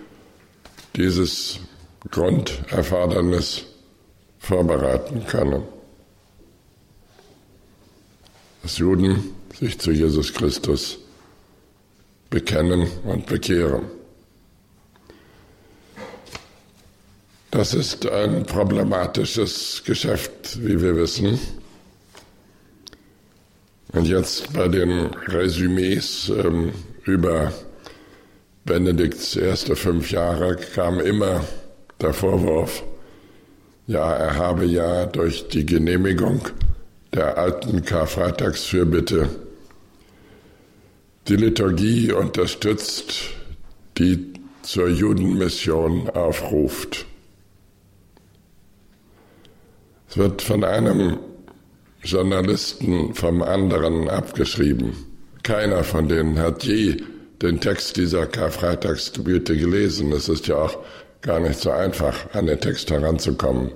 dieses 0.95 1.61
Grunderfordernis 2.11 3.65
vorbereiten 4.39 5.25
können. 5.27 5.63
Dass 8.63 8.79
Juden 8.79 9.35
sich 9.59 9.79
zu 9.79 9.93
Jesus 9.93 10.33
Christus 10.33 10.99
bekennen 12.29 12.89
und 13.05 13.27
bekehren. 13.27 13.85
Das 17.53 17.73
ist 17.73 18.07
ein 18.09 18.45
problematisches 18.45 19.83
Geschäft, 19.85 20.59
wie 20.61 20.81
wir 20.81 20.97
wissen. 20.97 21.39
Und 23.97 24.07
jetzt 24.09 24.53
bei 24.53 24.69
den 24.69 25.07
Resümees 25.27 26.29
ähm, 26.29 26.73
über 27.05 27.51
Benedikts 28.67 29.37
erste 29.37 29.75
fünf 29.75 30.11
Jahre 30.11 30.57
kam 30.75 31.01
immer 31.01 31.43
der 32.03 32.13
Vorwurf, 32.13 32.83
ja, 33.87 34.13
er 34.13 34.37
habe 34.37 34.67
ja 34.67 35.07
durch 35.07 35.49
die 35.49 35.65
Genehmigung 35.65 36.47
der 37.15 37.39
alten 37.39 37.87
Karfreitagsfürbitte 37.87 39.31
die 41.29 41.37
Liturgie 41.37 42.13
unterstützt, 42.13 43.15
die 43.97 44.35
zur 44.61 44.89
Judenmission 44.89 46.11
aufruft. 46.11 47.07
Es 50.11 50.19
wird 50.19 50.43
von 50.43 50.65
einem 50.65 51.19
Journalisten 52.07 53.15
vom 53.15 53.43
anderen 53.43 54.09
abgeschrieben. 54.09 54.93
Keiner 55.43 55.85
von 55.85 56.09
denen 56.09 56.39
hat 56.39 56.65
je 56.65 56.97
den 57.43 57.61
Text 57.61 57.97
dieser 57.97 58.27
Karfreitagsgebete 58.27 59.57
gelesen. 59.57 60.13
Es 60.13 60.29
ist 60.29 60.47
ja 60.47 60.57
auch 60.57 60.79
gar 61.21 61.41
nicht 61.41 61.59
so 61.59 61.71
einfach, 61.71 62.33
an 62.33 62.47
den 62.47 62.61
Text 62.61 62.91
heranzukommen. 62.91 63.73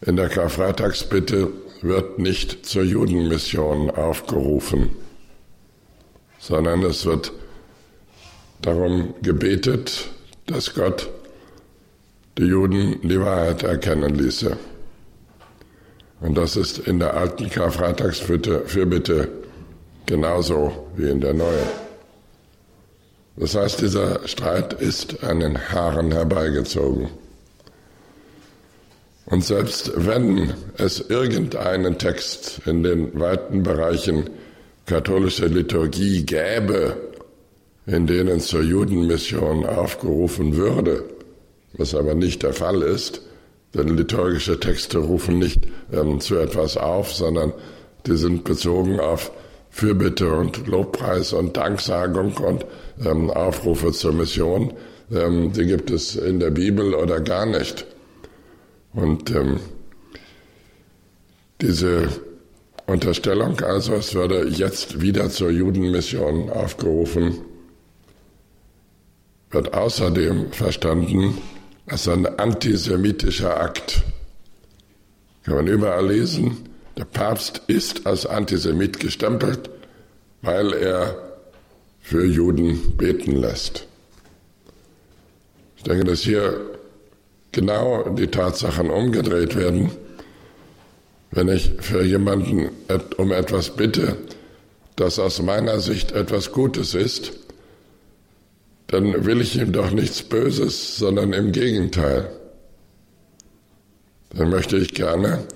In 0.00 0.16
der 0.16 0.28
Karfreitagsbitte 0.28 1.50
wird 1.82 2.18
nicht 2.18 2.66
zur 2.66 2.82
Judenmission 2.82 3.90
aufgerufen, 3.90 4.90
sondern 6.38 6.82
es 6.82 7.04
wird 7.04 7.32
darum 8.62 9.14
gebetet, 9.22 10.08
dass 10.46 10.74
Gott 10.74 11.10
die 12.38 12.44
Juden 12.44 13.00
die 13.02 13.20
Wahrheit 13.20 13.62
erkennen 13.62 14.14
ließe. 14.14 14.56
Und 16.24 16.38
das 16.38 16.56
ist 16.56 16.78
in 16.78 17.00
der 17.00 17.14
alten 17.14 17.50
Karfreitagsfürbitte 17.50 19.28
genauso 20.06 20.88
wie 20.96 21.10
in 21.10 21.20
der 21.20 21.34
neuen. 21.34 21.68
Das 23.36 23.54
heißt, 23.54 23.82
dieser 23.82 24.26
Streit 24.26 24.72
ist 24.72 25.22
an 25.22 25.40
den 25.40 25.58
Haaren 25.70 26.12
herbeigezogen. 26.12 27.10
Und 29.26 29.44
selbst 29.44 29.92
wenn 29.96 30.54
es 30.78 31.00
irgendeinen 31.10 31.98
Text 31.98 32.62
in 32.64 32.82
den 32.82 33.20
weiten 33.20 33.62
Bereichen 33.62 34.30
katholischer 34.86 35.48
Liturgie 35.48 36.24
gäbe, 36.24 36.96
in 37.84 38.06
denen 38.06 38.40
zur 38.40 38.62
Judenmission 38.62 39.66
aufgerufen 39.66 40.56
würde, 40.56 41.04
was 41.74 41.94
aber 41.94 42.14
nicht 42.14 42.42
der 42.42 42.54
Fall 42.54 42.80
ist, 42.80 43.20
denn 43.74 43.96
liturgische 43.96 44.58
Texte 44.58 44.98
rufen 44.98 45.38
nicht 45.38 45.66
ähm, 45.92 46.20
zu 46.20 46.36
etwas 46.36 46.76
auf, 46.76 47.12
sondern 47.12 47.52
die 48.06 48.16
sind 48.16 48.44
bezogen 48.44 49.00
auf 49.00 49.32
Fürbitte 49.70 50.32
und 50.32 50.66
Lobpreis 50.66 51.32
und 51.32 51.56
Danksagung 51.56 52.36
und 52.36 52.64
ähm, 53.04 53.30
Aufrufe 53.30 53.92
zur 53.92 54.12
Mission. 54.12 54.72
Ähm, 55.12 55.52
die 55.52 55.66
gibt 55.66 55.90
es 55.90 56.14
in 56.14 56.38
der 56.38 56.50
Bibel 56.50 56.94
oder 56.94 57.20
gar 57.20 57.46
nicht. 57.46 57.84
Und 58.92 59.30
ähm, 59.34 59.58
diese 61.60 62.08
Unterstellung 62.86 63.60
also, 63.60 63.94
es 63.94 64.14
würde 64.14 64.46
jetzt 64.46 65.00
wieder 65.00 65.30
zur 65.30 65.50
Judenmission 65.50 66.50
aufgerufen, 66.50 67.38
wird 69.50 69.72
außerdem 69.74 70.52
verstanden 70.52 71.38
als 71.86 72.08
ein 72.08 72.26
antisemitischer 72.38 73.60
Akt. 73.60 74.02
Kann 75.44 75.56
man 75.56 75.66
überall 75.66 76.06
lesen, 76.06 76.68
der 76.96 77.04
Papst 77.04 77.62
ist 77.66 78.06
als 78.06 78.24
Antisemit 78.24 79.00
gestempelt, 79.00 79.68
weil 80.42 80.72
er 80.72 81.16
für 82.00 82.24
Juden 82.24 82.96
beten 82.96 83.36
lässt. 83.36 83.86
Ich 85.76 85.82
denke, 85.82 86.04
dass 86.04 86.20
hier 86.20 86.60
genau 87.52 88.10
die 88.10 88.28
Tatsachen 88.28 88.90
umgedreht 88.90 89.56
werden. 89.56 89.90
Wenn 91.30 91.48
ich 91.48 91.72
für 91.80 92.02
jemanden 92.02 92.70
um 93.16 93.32
etwas 93.32 93.70
bitte, 93.70 94.16
das 94.96 95.18
aus 95.18 95.42
meiner 95.42 95.80
Sicht 95.80 96.12
etwas 96.12 96.52
Gutes 96.52 96.94
ist, 96.94 97.32
dann 98.88 99.24
will 99.24 99.40
ich 99.40 99.56
ihm 99.56 99.72
doch 99.72 99.90
nichts 99.90 100.22
Böses, 100.22 100.96
sondern 100.98 101.32
im 101.32 101.52
Gegenteil. 101.52 102.28
Dann 104.36 104.50
möchte 104.50 104.76
ich 104.76 104.94
gerne, 104.94 105.46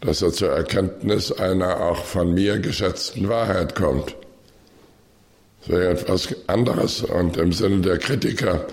dass 0.00 0.22
er 0.22 0.32
zur 0.32 0.50
Erkenntnis 0.50 1.32
einer 1.32 1.80
auch 1.80 2.04
von 2.04 2.32
mir 2.32 2.58
geschätzten 2.58 3.28
Wahrheit 3.28 3.74
kommt. 3.74 4.16
Das 5.60 5.68
wäre 5.68 5.90
etwas 5.90 6.34
anderes 6.46 7.02
und 7.02 7.36
im 7.36 7.52
Sinne 7.52 7.80
der 7.80 7.98
Kritiker 7.98 8.66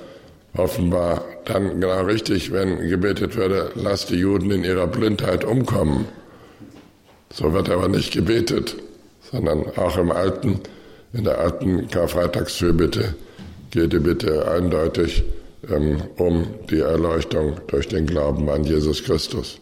offenbar 0.56 1.26
dann 1.46 1.82
genau 1.82 2.04
richtig, 2.04 2.52
wenn 2.52 2.88
gebetet 2.88 3.36
würde, 3.36 3.72
lass 3.76 4.06
die 4.06 4.16
Juden 4.16 4.52
in 4.52 4.64
ihrer 4.64 4.88
Blindheit 4.88 5.44
umkommen. 5.44 6.08
So 7.34 7.54
wird 7.54 7.70
aber 7.70 7.90
nicht 7.90 8.14
gebetet, 8.14 8.78
sondern 9.32 9.66
auch 9.78 9.98
im 9.98 10.12
alten, 10.12 10.62
in 11.14 11.26
der 11.26 11.40
alten 11.40 11.90
Karfreitagsfürbitte 11.90 13.16
geht 13.78 13.94
die 13.94 14.00
Bitte 14.00 14.50
eindeutig 14.50 15.24
ähm, 15.70 16.02
um 16.18 16.48
die 16.68 16.80
Erleuchtung 16.80 17.58
durch 17.68 17.88
den 17.88 18.08
Glauben 18.08 18.50
an 18.50 18.64
Jesus 18.64 19.04
Christus. 19.04 19.60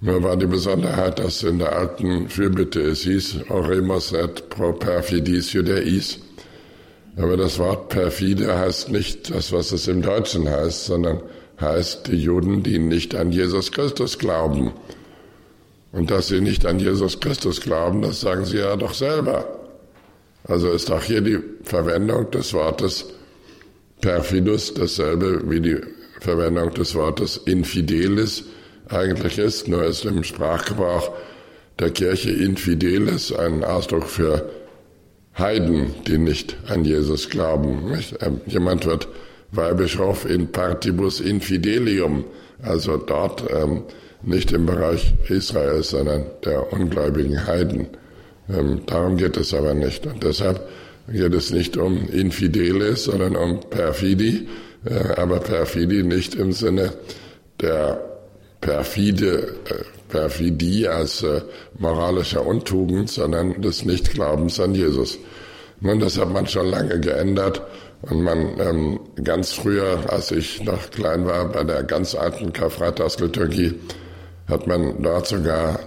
Nur 0.00 0.22
war 0.22 0.38
die 0.38 0.46
Besonderheit, 0.46 1.18
dass 1.18 1.42
in 1.42 1.58
der 1.58 1.76
alten 1.76 2.30
Fürbitte 2.30 2.80
es 2.80 3.02
hieß, 3.02 3.50
Oremus 3.50 4.12
et 4.12 4.48
pro 4.48 4.72
perfidis 4.72 5.52
judeis. 5.52 6.20
Aber 7.18 7.36
das 7.36 7.58
Wort 7.58 7.90
perfide 7.90 8.58
heißt 8.58 8.90
nicht 8.90 9.30
das, 9.30 9.52
was 9.52 9.70
es 9.72 9.86
im 9.86 10.00
Deutschen 10.00 10.48
heißt, 10.48 10.86
sondern 10.86 11.20
heißt 11.60 12.08
die 12.08 12.16
Juden, 12.16 12.62
die 12.62 12.78
nicht 12.78 13.14
an 13.14 13.30
Jesus 13.30 13.72
Christus 13.72 14.18
glauben. 14.18 14.72
Und 15.92 16.10
dass 16.10 16.28
sie 16.28 16.40
nicht 16.40 16.64
an 16.64 16.78
Jesus 16.78 17.20
Christus 17.20 17.60
glauben, 17.60 18.00
das 18.00 18.22
sagen 18.22 18.46
sie 18.46 18.56
ja 18.56 18.74
doch 18.76 18.94
selber. 18.94 19.61
Also 20.44 20.70
ist 20.70 20.90
auch 20.90 21.02
hier 21.02 21.20
die 21.20 21.38
Verwendung 21.62 22.30
des 22.30 22.52
Wortes 22.52 23.06
perfidus 24.00 24.74
dasselbe 24.74 25.42
wie 25.48 25.60
die 25.60 25.80
Verwendung 26.20 26.72
des 26.74 26.94
Wortes 26.94 27.36
infidelis 27.36 28.44
eigentlich 28.88 29.38
ist, 29.38 29.68
nur 29.68 29.84
ist 29.84 30.04
im 30.04 30.24
Sprachgebrauch 30.24 31.12
der 31.78 31.90
Kirche 31.90 32.30
infidelis 32.30 33.32
ein 33.32 33.64
Ausdruck 33.64 34.06
für 34.06 34.50
Heiden, 35.38 35.94
die 36.06 36.18
nicht 36.18 36.56
an 36.68 36.84
Jesus 36.84 37.30
glauben. 37.30 37.98
Ähm, 38.20 38.40
jemand 38.46 38.84
wird 38.86 39.08
Weihbischof 39.50 40.28
in 40.28 40.52
partibus 40.52 41.20
infidelium, 41.20 42.24
also 42.62 42.98
dort 42.98 43.44
ähm, 43.50 43.84
nicht 44.22 44.52
im 44.52 44.66
Bereich 44.66 45.14
Israels, 45.28 45.90
sondern 45.90 46.26
der 46.44 46.72
ungläubigen 46.72 47.46
Heiden. 47.46 47.88
Ähm, 48.48 48.82
darum 48.86 49.16
geht 49.16 49.36
es 49.36 49.54
aber 49.54 49.74
nicht. 49.74 50.06
Und 50.06 50.22
deshalb 50.22 50.68
geht 51.08 51.34
es 51.34 51.50
nicht 51.50 51.76
um 51.76 52.08
Infideles, 52.08 53.04
sondern 53.04 53.36
um 53.36 53.60
Perfidi, 53.60 54.48
äh, 54.84 55.20
aber 55.20 55.40
Perfidi 55.40 56.02
nicht 56.02 56.34
im 56.34 56.52
Sinne 56.52 56.92
der 57.60 58.00
perfide, 58.60 59.54
äh, 59.68 59.84
Perfidie 60.08 60.88
als 60.88 61.22
äh, 61.22 61.42
moralischer 61.78 62.46
Untugend, 62.46 63.10
sondern 63.10 63.60
des 63.62 63.84
Nichtglaubens 63.84 64.60
an 64.60 64.74
Jesus. 64.74 65.18
Nun, 65.80 65.98
das 65.98 66.18
hat 66.18 66.30
man 66.30 66.46
schon 66.46 66.66
lange 66.66 67.00
geändert 67.00 67.62
und 68.02 68.22
man 68.22 68.60
ähm, 68.60 69.00
ganz 69.22 69.52
früher, 69.52 69.98
als 70.08 70.30
ich 70.30 70.62
noch 70.62 70.90
klein 70.90 71.26
war, 71.26 71.48
bei 71.50 71.64
der 71.64 71.82
ganz 71.82 72.14
alten 72.14 72.52
Karfreitagsliturgie, 72.52 73.74
hat 74.48 74.66
man 74.66 75.02
dort 75.02 75.26
sogar 75.26 75.78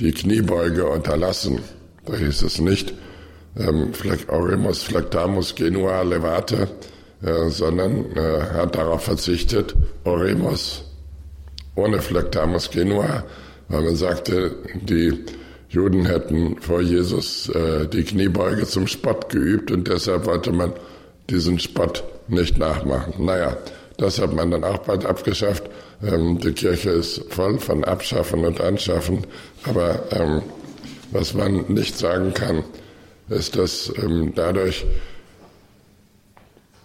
die 0.00 0.12
Kniebeuge 0.12 0.86
unterlassen. 0.86 1.60
Da 2.04 2.16
hieß 2.16 2.42
es 2.42 2.60
nicht 2.60 2.94
ähm, 3.58 3.92
Oremus 4.28 4.82
Flectamus 4.82 5.54
Genua 5.54 6.02
Levate, 6.02 6.68
äh, 7.22 7.48
sondern 7.48 8.16
äh, 8.16 8.42
hat 8.54 8.76
darauf 8.76 9.04
verzichtet, 9.04 9.74
Oremus 10.04 10.84
ohne 11.74 12.00
Flectamus 12.00 12.70
Genua, 12.70 13.24
weil 13.68 13.82
man 13.82 13.96
sagte, 13.96 14.56
die 14.74 15.24
Juden 15.68 16.06
hätten 16.06 16.60
vor 16.60 16.80
Jesus 16.80 17.48
äh, 17.48 17.86
die 17.86 18.04
Kniebeuge 18.04 18.66
zum 18.66 18.86
Spott 18.86 19.28
geübt 19.28 19.70
und 19.70 19.88
deshalb 19.88 20.26
wollte 20.26 20.52
man 20.52 20.72
diesen 21.28 21.58
Spott 21.58 22.04
nicht 22.28 22.58
nachmachen. 22.58 23.24
Naja, 23.24 23.56
das 23.98 24.20
hat 24.20 24.32
man 24.32 24.50
dann 24.50 24.64
auch 24.64 24.78
bald 24.78 25.04
abgeschafft. 25.04 25.64
Ähm, 26.02 26.38
die 26.38 26.52
Kirche 26.52 26.90
ist 26.90 27.24
voll 27.32 27.58
von 27.58 27.84
Abschaffen 27.84 28.44
und 28.44 28.60
Anschaffen, 28.60 29.26
aber 29.64 30.04
ähm, 30.12 30.42
was 31.10 31.34
man 31.34 31.64
nicht 31.68 31.96
sagen 31.96 32.34
kann, 32.34 32.64
ist, 33.28 33.56
dass 33.56 33.92
ähm, 33.96 34.32
dadurch, 34.34 34.86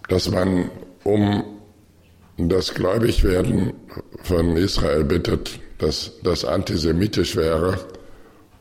dass 0.08 0.30
man 0.30 0.70
um 1.04 1.44
das 2.38 2.74
Gläubigwerden 2.74 3.74
von 4.22 4.56
Israel 4.56 5.04
bittet, 5.04 5.58
dass 5.78 6.12
das 6.22 6.44
antisemitisch 6.44 7.36
wäre 7.36 7.78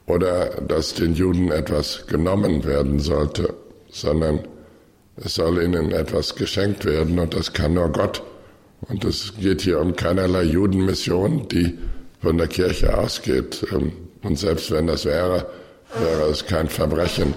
oder 0.07 0.61
dass 0.61 0.93
den 0.93 1.13
Juden 1.13 1.51
etwas 1.51 2.05
genommen 2.07 2.65
werden 2.65 2.99
sollte, 2.99 3.53
sondern 3.89 4.39
es 5.17 5.35
soll 5.35 5.63
ihnen 5.63 5.91
etwas 5.91 6.35
geschenkt 6.35 6.85
werden 6.85 7.19
und 7.19 7.33
das 7.33 7.53
kann 7.53 7.75
nur 7.75 7.89
Gott. 7.89 8.23
Und 8.87 9.05
es 9.05 9.33
geht 9.39 9.61
hier 9.61 9.79
um 9.79 9.95
keinerlei 9.95 10.43
Judenmission, 10.43 11.47
die 11.47 11.77
von 12.21 12.37
der 12.37 12.47
Kirche 12.47 12.97
ausgeht. 12.97 13.65
Ähm, 13.71 13.91
und 14.23 14.37
selbst 14.37 14.71
wenn 14.71 14.87
das 14.87 15.05
wäre, 15.05 15.47
wäre 15.99 16.29
es 16.29 16.45
kein 16.45 16.69
Verbrechen, 16.69 17.33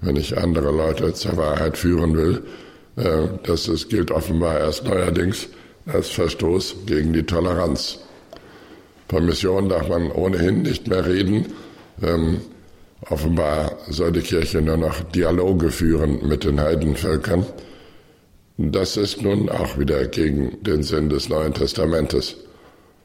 wenn 0.00 0.16
ich 0.16 0.36
andere 0.38 0.70
Leute 0.70 1.12
zur 1.14 1.36
Wahrheit 1.36 1.76
führen 1.76 2.16
will. 2.16 2.42
Äh, 2.96 3.28
das 3.44 3.88
gilt 3.88 4.10
offenbar 4.10 4.58
erst 4.58 4.84
neuerdings 4.84 5.48
als 5.86 6.08
Verstoß 6.10 6.76
gegen 6.86 7.12
die 7.12 7.24
Toleranz. 7.24 8.00
Von 9.08 9.24
Mission 9.24 9.68
darf 9.68 9.88
man 9.88 10.10
ohnehin 10.10 10.62
nicht 10.62 10.86
mehr 10.86 11.06
reden. 11.06 11.46
Ähm, 12.02 12.40
offenbar 13.08 13.72
soll 13.88 14.12
die 14.12 14.20
Kirche 14.20 14.60
nur 14.60 14.76
noch 14.76 15.00
Dialoge 15.00 15.70
führen 15.70 16.28
mit 16.28 16.44
den 16.44 16.60
Heidenvölkern. 16.60 17.46
Das 18.60 18.96
ist 18.96 19.22
nun 19.22 19.48
auch 19.48 19.78
wieder 19.78 20.04
gegen 20.08 20.60
den 20.64 20.82
Sinn 20.82 21.08
des 21.08 21.28
Neuen 21.28 21.54
Testamentes. 21.54 22.34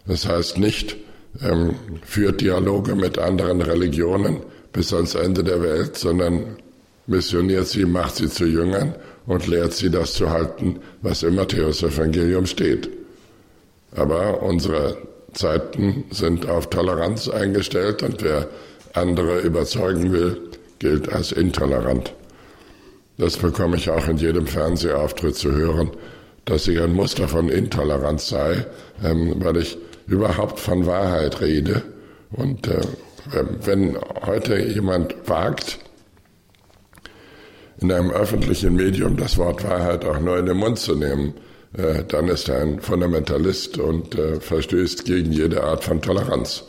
Das 0.08 0.28
heißt 0.28 0.58
nicht, 0.58 0.98
ähm, 1.44 1.76
führt 2.04 2.42
Dialoge 2.42 2.96
mit 2.96 3.20
anderen 3.20 3.62
Religionen 3.62 4.38
bis 4.72 4.92
ans 4.94 5.14
Ende 5.14 5.44
der 5.44 5.62
Welt, 5.62 5.96
sondern 5.96 6.58
missioniert 7.06 7.68
sie, 7.68 7.86
macht 7.86 8.16
sie 8.16 8.30
zu 8.30 8.46
Jüngern 8.46 8.96
und 9.28 9.46
lehrt 9.46 9.74
sie 9.74 9.92
das 9.92 10.14
zu 10.14 10.32
halten, 10.32 10.80
was 11.04 11.22
im 11.22 11.36
Matthäus-Evangelium 11.36 12.48
steht. 12.48 12.90
Aber 13.96 14.42
unsere 14.42 14.98
Zeiten 15.34 16.06
sind 16.10 16.50
auf 16.50 16.72
Toleranz 16.72 17.30
eingestellt 17.30 18.02
und 18.02 18.24
wer 18.24 18.48
andere 18.94 19.42
überzeugen 19.42 20.12
will, 20.12 20.42
gilt 20.80 21.14
als 21.14 21.32
intolerant. 21.32 22.12
Das 23.18 23.38
bekomme 23.38 23.78
ich 23.78 23.90
auch 23.90 24.08
in 24.08 24.18
jedem 24.18 24.48
Fernsehauftritt 24.48 25.36
zu 25.36 25.52
hören, 25.52 25.92
dass 26.46 26.68
ich 26.68 26.80
ein 26.82 26.94
Muster 26.94 27.28
von 27.28 27.50
Intoleranz 27.50 28.28
sei, 28.28 28.66
ähm, 29.04 29.36
weil 29.38 29.58
ich 29.58 29.78
überhaupt 30.08 30.60
von 30.60 30.86
Wahrheit 30.86 31.42
rede. 31.42 31.84
Und 32.32 32.68
äh, 32.68 32.82
wenn 33.64 33.98
heute 34.26 34.60
jemand 34.60 35.16
wagt, 35.28 35.80
in 37.80 37.92
einem 37.92 38.12
öffentlichen 38.12 38.76
Medium 38.76 39.18
das 39.18 39.38
Wort 39.38 39.64
Wahrheit 39.64 40.06
auch 40.06 40.20
nur 40.20 40.38
in 40.38 40.46
den 40.46 40.58
Mund 40.58 40.80
zu 40.80 40.96
nehmen, 40.96 41.34
äh, 41.78 42.04
dann 42.08 42.28
ist 42.28 42.50
er 42.50 42.62
ein 42.62 42.80
Fundamentalist 42.82 43.78
und 43.78 44.16
äh, 44.16 44.40
verstößt 44.40 45.06
gegen 45.06 45.32
jede 45.32 45.64
Art 45.64 45.84
von 45.84 46.02
Toleranz. 46.02 46.64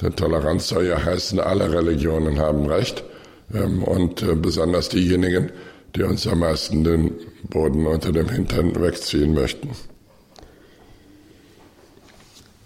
Denn 0.00 0.14
Toleranz 0.14 0.68
soll 0.68 0.86
ja 0.86 1.02
heißen, 1.02 1.40
alle 1.40 1.72
Religionen 1.72 2.38
haben 2.38 2.66
Recht 2.66 3.02
ähm, 3.02 3.15
und 3.50 4.22
äh, 4.22 4.34
besonders 4.34 4.88
diejenigen, 4.88 5.52
die 5.94 6.02
uns 6.02 6.26
am 6.26 6.40
meisten 6.40 6.84
den 6.84 7.12
Boden 7.44 7.86
unter 7.86 8.12
dem 8.12 8.28
Hintern 8.28 8.80
wegziehen 8.80 9.34
möchten. 9.34 9.70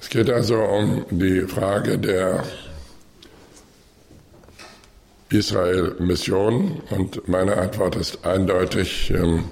Es 0.01 0.09
geht 0.09 0.31
also 0.31 0.57
um 0.57 1.05
die 1.11 1.43
Frage 1.43 1.99
der 1.99 2.45
Israel-Mission 5.29 6.81
und 6.91 7.29
meine 7.29 7.57
Antwort 7.57 7.95
ist 7.97 8.25
eindeutig, 8.25 9.11
ähm, 9.11 9.45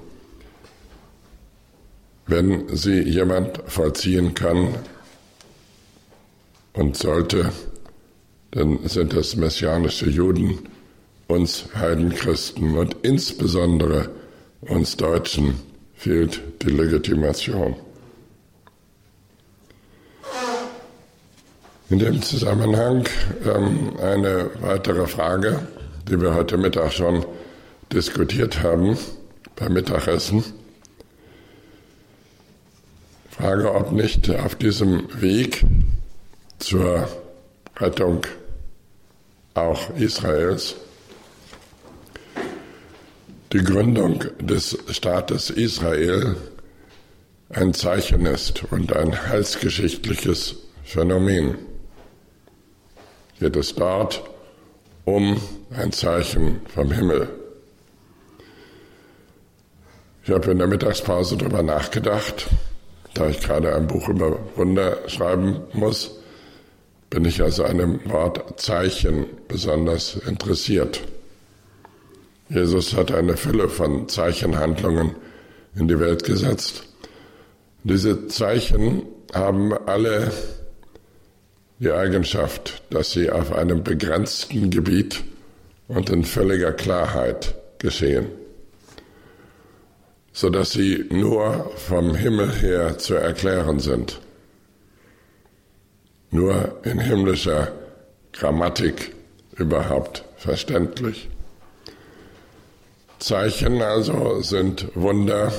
wenn 2.27 2.77
sie 2.77 3.01
jemand 3.03 3.63
vollziehen 3.67 4.35
kann 4.35 4.75
und 6.73 6.97
sollte, 6.97 7.53
dann 8.51 8.87
sind 8.89 9.15
es 9.15 9.37
messianische 9.37 10.09
Juden, 10.11 10.59
uns 11.29 11.67
Heidenchristen 11.75 12.77
und 12.77 12.97
insbesondere 13.03 14.11
uns 14.63 14.97
Deutschen 14.97 15.61
fehlt 15.95 16.41
die 16.63 16.71
Legitimation. 16.71 17.77
In 21.91 21.99
dem 21.99 22.21
Zusammenhang 22.23 23.07
ähm, 23.47 23.97
eine 24.03 24.51
weitere 24.61 25.07
Frage, 25.07 25.61
die 26.09 26.21
wir 26.21 26.35
heute 26.35 26.57
Mittag 26.57 26.93
schon 26.93 27.25
diskutiert 27.93 28.63
haben 28.63 28.99
beim 29.57 29.73
Mittagessen. 29.73 30.45
Frage, 33.31 33.75
ob 33.75 33.93
nicht 33.93 34.31
auf 34.31 34.55
diesem 34.55 35.09
Weg 35.21 35.65
zur 36.59 37.09
Rettung 37.77 38.27
auch 39.55 39.91
Israels 39.97 40.77
die 43.53 43.65
Gründung 43.65 44.25
des 44.41 44.77
Staates 44.91 45.49
Israel 45.49 46.37
ein 47.49 47.73
Zeichen 47.73 48.27
ist 48.27 48.63
und 48.71 48.95
ein 48.95 49.29
heilsgeschichtliches 49.29 50.57
Phänomen 50.85 51.57
geht 53.41 53.57
es 53.57 53.75
dort 53.75 54.23
um 55.07 55.41
ein 55.71 55.93
Zeichen 55.93 56.61
vom 56.75 56.93
Himmel. 56.93 57.29
Ich 60.25 60.31
habe 60.31 60.51
in 60.51 60.59
der 60.59 60.67
Mittagspause 60.67 61.39
darüber 61.39 61.63
nachgedacht, 61.63 62.49
da 63.15 63.31
ich 63.31 63.41
gerade 63.41 63.75
ein 63.75 63.87
Buch 63.87 64.11
über 64.11 64.39
Wunder 64.57 64.99
schreiben 65.09 65.63
muss, 65.73 66.19
bin 67.09 67.25
ich 67.25 67.41
also 67.41 67.65
an 67.65 67.79
dem 67.79 68.11
Wort 68.11 68.61
Zeichen 68.61 69.25
besonders 69.49 70.17
interessiert. 70.17 71.01
Jesus 72.51 72.97
hat 72.97 73.13
eine 73.13 73.37
Fülle 73.37 73.69
von 73.69 74.09
Zeichenhandlungen 74.09 75.15
in 75.77 75.87
die 75.87 76.01
Welt 76.01 76.25
gesetzt. 76.25 76.85
Diese 77.85 78.27
Zeichen 78.29 79.03
haben 79.35 79.73
alle 79.87 80.33
die 81.79 81.93
Eigenschaft, 81.93 82.83
dass 82.91 83.13
sie 83.13 83.31
auf 83.31 83.53
einem 83.53 83.85
begrenzten 83.85 84.71
Gebiet 84.71 85.23
und 85.89 86.11
in 86.11 86.25
völliger 86.25 86.73
Klarheit 86.73 87.55
geschehen, 87.79 88.27
sodass 90.33 90.73
sie 90.73 91.05
nur 91.11 91.71
vom 91.77 92.15
Himmel 92.15 92.51
her 92.53 92.99
zu 92.99 93.15
erklären 93.15 93.79
sind, 93.79 94.21
nur 96.31 96.81
in 96.83 96.99
himmlischer 96.99 97.73
Grammatik 98.33 99.15
überhaupt 99.57 100.25
verständlich. 100.37 101.29
Zeichen 103.19 103.83
also 103.83 104.41
sind 104.43 104.89
Wunder, 104.95 105.53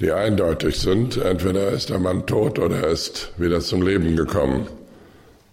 die 0.00 0.12
eindeutig 0.12 0.78
sind. 0.78 1.16
Entweder 1.16 1.70
ist 1.70 1.90
der 1.90 1.98
Mann 1.98 2.26
tot 2.26 2.58
oder 2.58 2.84
er 2.84 2.88
ist 2.88 3.32
wieder 3.36 3.60
zum 3.60 3.82
Leben 3.82 4.16
gekommen. 4.16 4.68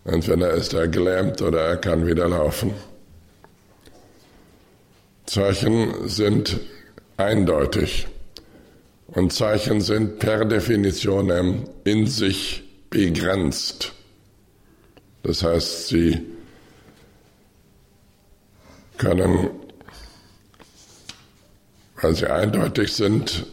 Entweder 0.05 0.51
ist 0.51 0.73
er 0.73 0.87
gelähmt 0.87 1.41
oder 1.41 1.61
er 1.61 1.77
kann 1.77 2.05
wieder 2.07 2.29
laufen. 2.29 2.73
Zeichen 5.25 6.07
sind 6.07 6.59
eindeutig 7.17 8.07
und 9.07 9.33
Zeichen 9.33 9.81
sind 9.81 10.19
per 10.19 10.45
Definition 10.45 11.67
in 11.83 12.07
sich 12.07 12.63
begrenzt. 12.89 13.91
Das 15.23 15.43
heißt, 15.43 15.87
sie 15.87 16.21
können, 18.97 19.49
weil 22.01 22.15
sie 22.15 22.27
eindeutig 22.27 22.93
sind, 22.93 23.45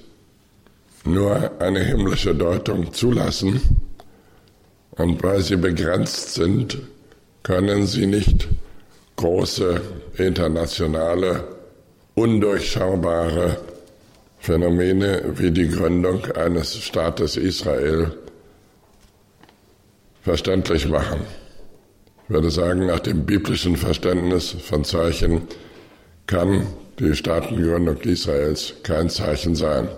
nur 1.05 1.51
eine 1.61 1.81
himmlische 1.81 2.35
Deutung 2.35 2.93
zulassen 2.93 3.61
und 4.93 5.23
weil 5.23 5.43
sie 5.43 5.57
begrenzt 5.57 6.35
sind, 6.35 6.79
können 7.43 7.87
sie 7.87 8.07
nicht 8.07 8.49
große 9.17 9.81
internationale, 10.17 11.45
undurchschaubare 12.15 13.59
Phänomene 14.39 15.23
wie 15.37 15.51
die 15.51 15.69
Gründung 15.69 16.25
eines 16.33 16.77
Staates 16.77 17.37
Israel 17.37 18.13
verständlich 20.23 20.89
machen. 20.89 21.21
Ich 22.25 22.31
würde 22.31 22.51
sagen, 22.51 22.87
nach 22.87 23.01
dem 23.01 23.27
biblischen 23.27 23.77
Verständnis 23.77 24.51
von 24.51 24.85
Zeichen 24.85 25.43
kann 26.27 26.67
die 26.99 27.15
Staatengründung 27.15 27.97
Israels 28.03 28.75
kein 28.83 29.09
Zeichen 29.09 29.55
sein. 29.55 29.89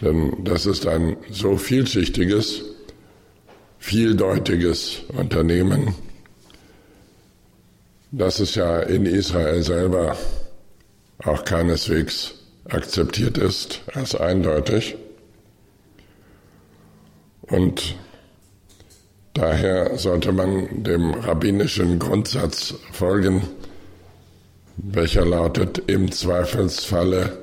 Denn 0.00 0.44
das 0.44 0.66
ist 0.66 0.86
ein 0.86 1.16
so 1.30 1.56
vielschichtiges, 1.56 2.62
vieldeutiges 3.78 5.02
Unternehmen, 5.08 5.94
dass 8.12 8.38
es 8.38 8.54
ja 8.54 8.80
in 8.80 9.06
Israel 9.06 9.62
selber 9.62 10.16
auch 11.24 11.44
keineswegs 11.44 12.34
akzeptiert 12.68 13.38
ist 13.38 13.82
als 13.94 14.14
eindeutig. 14.14 14.96
Und 17.42 17.96
daher 19.34 19.96
sollte 19.96 20.32
man 20.32 20.84
dem 20.84 21.14
rabbinischen 21.14 21.98
Grundsatz 21.98 22.74
folgen, 22.92 23.42
welcher 24.78 25.24
lautet 25.24 25.82
im 25.86 26.10
Zweifelsfalle 26.10 27.36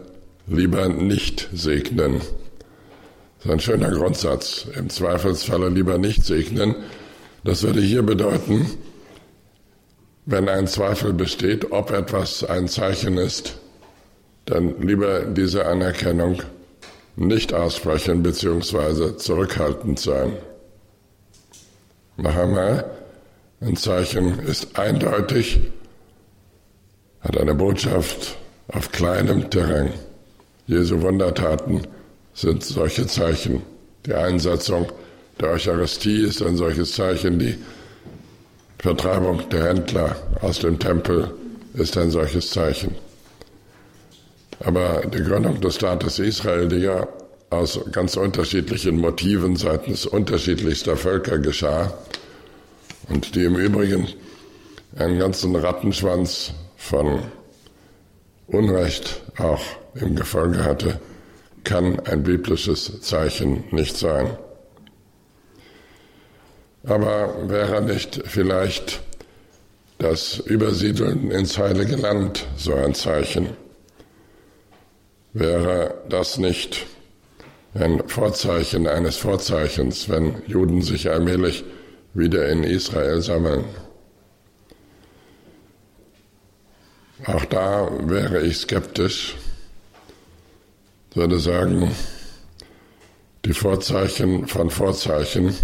lieber 0.47 0.89
nicht 0.89 1.49
segnen. 1.53 2.19
Das 2.19 3.45
ist 3.45 3.51
ein 3.51 3.59
schöner 3.59 3.91
Grundsatz. 3.91 4.67
Im 4.75 4.89
Zweifelsfalle 4.89 5.69
lieber 5.69 5.97
nicht 5.97 6.25
segnen. 6.25 6.75
Das 7.43 7.63
würde 7.63 7.81
hier 7.81 8.03
bedeuten, 8.03 8.65
wenn 10.25 10.49
ein 10.49 10.65
Zweifel 10.65 11.13
besteht, 11.13 11.71
ob 11.71 11.91
etwas 11.91 12.43
ein 12.43 12.67
Zeichen 12.67 13.17
ist, 13.17 13.57
dann 14.45 14.81
lieber 14.81 15.25
diese 15.25 15.65
Anerkennung 15.65 16.41
nicht 17.15 17.53
aussprechen 17.53 18.23
bzw. 18.23 19.17
zurückhaltend 19.17 19.99
sein. 19.99 20.33
Noch 22.17 22.35
einmal, 22.35 22.85
ein 23.61 23.75
Zeichen 23.75 24.39
ist 24.39 24.79
eindeutig, 24.79 25.59
hat 27.25 27.37
eine 27.37 27.55
Botschaft 27.55 28.37
auf 28.67 28.91
kleinem 28.91 29.49
Terrain. 29.49 29.91
Jesu 30.67 31.01
Wundertaten 31.01 31.81
sind 32.33 32.63
solche 32.63 33.07
Zeichen. 33.07 33.63
Die 34.05 34.13
Einsetzung 34.13 34.91
der 35.39 35.49
Eucharistie 35.49 36.21
ist 36.21 36.43
ein 36.43 36.55
solches 36.55 36.93
Zeichen. 36.93 37.39
Die 37.39 37.57
Vertreibung 38.77 39.49
der 39.49 39.65
Händler 39.69 40.15
aus 40.41 40.59
dem 40.59 40.77
Tempel 40.77 41.31
ist 41.73 41.97
ein 41.97 42.11
solches 42.11 42.51
Zeichen. 42.51 42.93
Aber 44.59 45.01
die 45.07 45.23
Gründung 45.23 45.59
des 45.61 45.75
Staates 45.75 46.19
Israel, 46.19 46.67
die 46.67 46.77
ja 46.77 47.07
aus 47.49 47.79
ganz 47.91 48.17
unterschiedlichen 48.17 48.97
Motiven 48.97 49.55
seitens 49.55 50.05
unterschiedlichster 50.05 50.95
Völker 50.95 51.39
geschah 51.39 51.91
und 53.09 53.35
die 53.35 53.45
im 53.45 53.55
Übrigen 53.55 54.07
einen 54.95 55.19
ganzen 55.19 55.55
Rattenschwanz 55.55 56.53
von 56.85 57.19
Unrecht 58.47 59.23
auch 59.37 59.63
im 59.95 60.15
Gefolge 60.15 60.63
hatte, 60.63 60.99
kann 61.63 61.99
ein 62.01 62.21
biblisches 62.21 63.01
Zeichen 63.01 63.63
nicht 63.71 63.97
sein. 63.97 64.37
Aber 66.83 67.49
wäre 67.49 67.81
nicht 67.81 68.21
vielleicht 68.25 69.01
das 69.97 70.37
Übersiedeln 70.37 71.31
ins 71.31 71.57
heilige 71.57 71.95
Land 71.95 72.45
so 72.55 72.75
ein 72.75 72.93
Zeichen? 72.93 73.49
Wäre 75.33 75.95
das 76.07 76.37
nicht 76.37 76.85
ein 77.73 78.07
Vorzeichen 78.07 78.85
eines 78.87 79.17
Vorzeichens, 79.17 80.07
wenn 80.07 80.35
Juden 80.45 80.83
sich 80.83 81.09
allmählich 81.09 81.63
wieder 82.13 82.47
in 82.47 82.63
Israel 82.63 83.21
sammeln. 83.21 83.65
Auch 87.23 87.45
da 87.45 87.89
wäre 88.09 88.41
ich 88.41 88.57
skeptisch, 88.57 89.35
würde 91.13 91.39
sagen, 91.39 91.91
die 93.45 93.53
Vorzeichen 93.53 94.47
von 94.47 94.69
Vorzeichen 94.69 95.55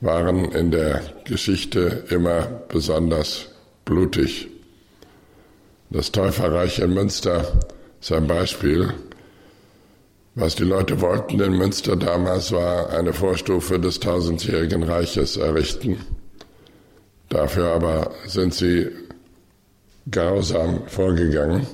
waren 0.00 0.46
in 0.46 0.70
der 0.70 1.02
Geschichte 1.24 2.04
immer 2.08 2.46
besonders 2.68 3.48
blutig. 3.84 4.48
Das 5.90 6.10
Täuferreich 6.10 6.78
in 6.78 6.94
Münster 6.94 7.60
ist 8.00 8.12
ein 8.12 8.26
Beispiel. 8.26 8.94
Was 10.34 10.54
die 10.54 10.64
Leute 10.64 11.00
wollten 11.02 11.40
in 11.40 11.52
Münster 11.52 11.96
damals 11.96 12.50
war 12.52 12.90
eine 12.90 13.12
Vorstufe 13.12 13.78
des 13.78 14.00
tausendjährigen 14.00 14.84
Reiches 14.84 15.36
errichten. 15.36 15.98
Dafür 17.28 17.72
aber 17.74 18.12
sind 18.26 18.54
sie 18.54 18.88
grausam 20.10 20.82
vorgegangen 20.86 21.66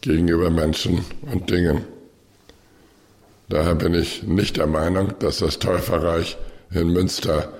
gegenüber 0.00 0.50
Menschen 0.50 1.04
und 1.32 1.50
Dingen. 1.50 1.84
Daher 3.48 3.74
bin 3.74 3.94
ich 3.94 4.22
nicht 4.22 4.56
der 4.56 4.66
Meinung, 4.66 5.14
dass 5.18 5.38
das 5.38 5.58
Täuferreich 5.58 6.38
in 6.72 6.92
Münster 6.92 7.52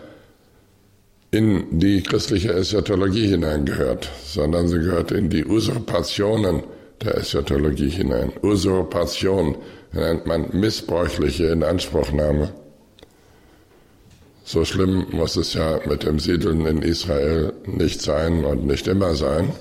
in 1.32 1.78
die 1.78 2.02
christliche 2.02 2.52
Eschatologie 2.52 3.28
hineingehört, 3.28 4.08
sondern 4.24 4.68
sie 4.68 4.78
gehört 4.78 5.12
in 5.12 5.30
die 5.30 5.44
Usurpationen 5.44 6.64
der 7.02 7.18
Eschatologie 7.18 7.88
hinein. 7.88 8.32
Usurpation 8.42 9.56
nennt 9.92 10.26
man 10.26 10.48
missbräuchliche 10.52 11.46
Inanspruchnahme. 11.46 12.52
So 14.44 14.64
schlimm 14.64 15.06
muss 15.10 15.36
es 15.36 15.54
ja 15.54 15.80
mit 15.86 16.02
dem 16.02 16.18
Siedeln 16.18 16.66
in 16.66 16.82
Israel 16.82 17.52
nicht 17.66 18.02
sein 18.02 18.44
und 18.44 18.66
nicht 18.66 18.88
immer 18.88 19.14
sein. 19.14 19.52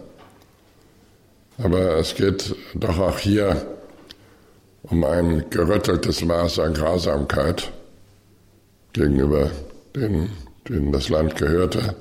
Aber 1.62 1.98
es 1.98 2.16
geht 2.16 2.56
doch 2.74 2.98
auch 2.98 3.20
hier 3.20 3.66
um 4.84 5.04
ein 5.04 5.50
gerütteltes 5.50 6.24
Maß 6.24 6.60
an 6.60 6.74
Grausamkeit 6.74 7.72
gegenüber 8.94 9.52
den 9.96 10.30
denen 10.70 10.92
das 10.92 11.10
Land 11.10 11.36
gehörte, 11.36 11.96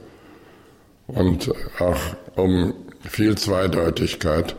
und 1.06 1.50
auch 1.78 2.00
um 2.36 2.74
viel 3.00 3.36
Zweideutigkeit 3.36 4.54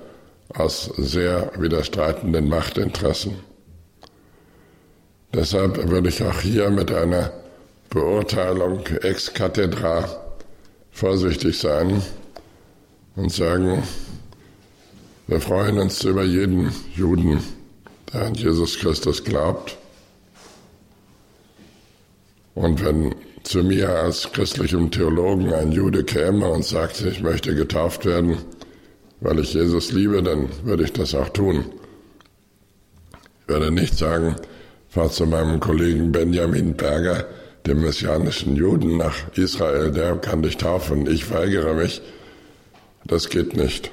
aus 0.56 0.86
sehr 0.98 1.52
widerstreitenden 1.58 2.50
Machtinteressen. 2.50 3.36
Deshalb 5.32 5.90
würde 5.90 6.10
ich 6.10 6.24
auch 6.24 6.42
hier 6.42 6.72
mit 6.72 6.92
einer 6.92 7.32
Beurteilung 7.92 8.84
ex 9.04 9.32
cathedra 9.32 10.10
vorsichtig 10.90 11.60
sein 11.60 12.02
und 13.16 13.32
sagen, 13.32 13.84
wir 15.30 15.40
freuen 15.40 15.78
uns 15.78 16.04
über 16.04 16.24
jeden 16.24 16.72
Juden, 16.96 17.44
der 18.12 18.26
an 18.26 18.34
Jesus 18.34 18.80
Christus 18.80 19.24
glaubt. 19.24 19.78
Und 22.56 22.84
wenn 22.84 23.14
zu 23.44 23.64
mir 23.64 23.90
als 23.90 24.32
christlichem 24.32 24.90
Theologen 24.90 25.54
ein 25.54 25.72
Jude 25.72 26.04
käme 26.04 26.50
und 26.50 26.66
sagte, 26.66 27.10
ich 27.10 27.22
möchte 27.22 27.54
getauft 27.54 28.06
werden, 28.06 28.38
weil 29.22 29.38
ich 29.40 29.54
Jesus 29.54 29.92
liebe, 29.92 30.24
dann 30.24 30.50
würde 30.64 30.86
ich 30.86 30.94
das 30.94 31.14
auch 31.14 31.30
tun. 31.30 31.64
Ich 33.42 33.50
würde 33.50 33.70
nicht 33.70 33.96
sagen, 34.00 34.36
fahr 34.90 35.12
zu 35.12 35.28
meinem 35.28 35.60
Kollegen 35.60 36.12
Benjamin 36.12 36.74
Berger, 36.74 37.28
dem 37.68 37.82
messianischen 37.82 38.56
Juden, 38.56 38.98
nach 38.98 39.16
Israel, 39.36 39.92
der 39.92 40.16
kann 40.16 40.42
dich 40.42 40.58
taufen, 40.58 41.06
ich 41.06 41.30
weigere 41.30 41.76
mich. 41.76 42.02
Das 43.06 43.30
geht 43.30 43.56
nicht. 43.56 43.92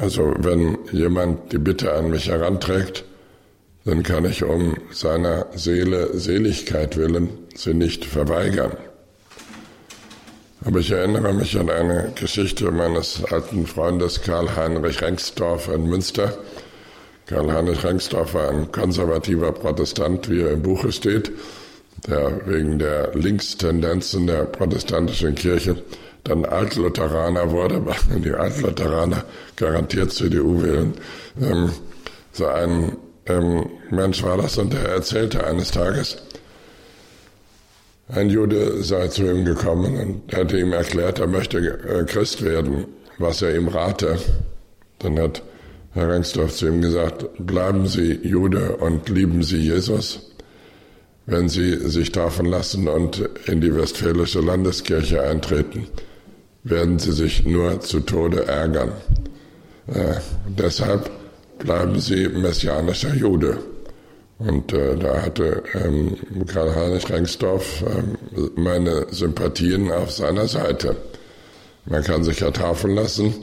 Also 0.00 0.32
wenn 0.38 0.78
jemand 0.92 1.52
die 1.52 1.58
Bitte 1.58 1.92
an 1.92 2.10
mich 2.10 2.28
heranträgt, 2.28 3.04
dann 3.84 4.02
kann 4.02 4.24
ich 4.24 4.44
um 4.44 4.76
seiner 4.92 5.46
Seele 5.54 6.18
Seligkeit 6.18 6.96
willen 6.96 7.30
sie 7.54 7.74
nicht 7.74 8.04
verweigern. 8.04 8.76
Aber 10.64 10.80
ich 10.80 10.90
erinnere 10.90 11.32
mich 11.32 11.58
an 11.58 11.70
eine 11.70 12.12
Geschichte 12.14 12.70
meines 12.70 13.24
alten 13.24 13.66
Freundes 13.66 14.22
Karl-Heinrich 14.22 15.02
Rengsdorf 15.02 15.68
in 15.68 15.88
Münster. 15.88 16.36
Karl-Heinrich 17.26 17.84
Rengsdorf 17.84 18.34
war 18.34 18.50
ein 18.50 18.70
konservativer 18.70 19.52
Protestant, 19.52 20.28
wie 20.28 20.42
er 20.42 20.52
im 20.52 20.62
Buche 20.62 20.92
steht, 20.92 21.32
der 22.06 22.40
wegen 22.46 22.78
der 22.78 23.14
Linkstendenzen 23.14 24.26
der 24.26 24.44
protestantischen 24.44 25.34
Kirche 25.34 25.82
dann 26.28 26.44
Altlutheraner 26.44 27.50
wurde, 27.50 27.84
weil 27.86 28.20
die 28.20 28.32
Altlutheraner 28.32 29.24
garantiert 29.56 30.12
CDU 30.12 30.62
wählen. 30.62 30.94
Ähm, 31.40 31.72
so 32.32 32.46
ein 32.46 32.96
ähm, 33.26 33.66
Mensch 33.90 34.22
war 34.22 34.36
das 34.36 34.58
und 34.58 34.74
er 34.74 34.88
erzählte 34.88 35.44
eines 35.44 35.70
Tages, 35.70 36.18
ein 38.08 38.30
Jude 38.30 38.82
sei 38.82 39.08
zu 39.08 39.24
ihm 39.24 39.44
gekommen 39.44 39.96
und 39.98 40.34
hatte 40.34 40.58
ihm 40.58 40.72
erklärt, 40.72 41.18
er 41.18 41.26
möchte 41.26 41.58
äh, 41.58 42.04
Christ 42.04 42.42
werden, 42.42 42.86
was 43.18 43.42
er 43.42 43.54
ihm 43.54 43.68
rate. 43.68 44.18
Dann 44.98 45.18
hat 45.18 45.42
Herr 45.92 46.08
Rengsdorf 46.10 46.54
zu 46.54 46.68
ihm 46.68 46.80
gesagt, 46.80 47.26
bleiben 47.38 47.86
Sie 47.86 48.18
Jude 48.22 48.76
und 48.76 49.08
lieben 49.08 49.42
Sie 49.42 49.58
Jesus. 49.58 50.32
Wenn 51.26 51.50
Sie 51.50 51.74
sich 51.88 52.10
taufen 52.10 52.46
lassen 52.46 52.88
und 52.88 53.28
in 53.46 53.60
die 53.60 53.74
Westfälische 53.74 54.40
Landeskirche 54.40 55.20
eintreten, 55.22 55.86
werden 56.70 56.98
Sie 56.98 57.12
sich 57.12 57.44
nur 57.44 57.80
zu 57.80 58.00
Tode 58.00 58.46
ärgern. 58.46 58.92
Äh, 59.86 60.14
deshalb 60.46 61.10
bleiben 61.58 61.98
Sie 62.00 62.28
messianischer 62.28 63.14
Jude. 63.14 63.58
Und 64.38 64.72
äh, 64.72 64.96
da 64.96 65.22
hatte 65.22 65.62
ähm, 65.74 66.16
Karl-Heinrich 66.46 67.10
Rengsdorf 67.10 67.82
ähm, 67.82 68.52
meine 68.54 69.06
Sympathien 69.10 69.90
auf 69.90 70.12
seiner 70.12 70.46
Seite. 70.46 70.96
Man 71.86 72.04
kann 72.04 72.22
sich 72.22 72.40
ja 72.40 72.50
taufen 72.50 72.94
lassen 72.94 73.34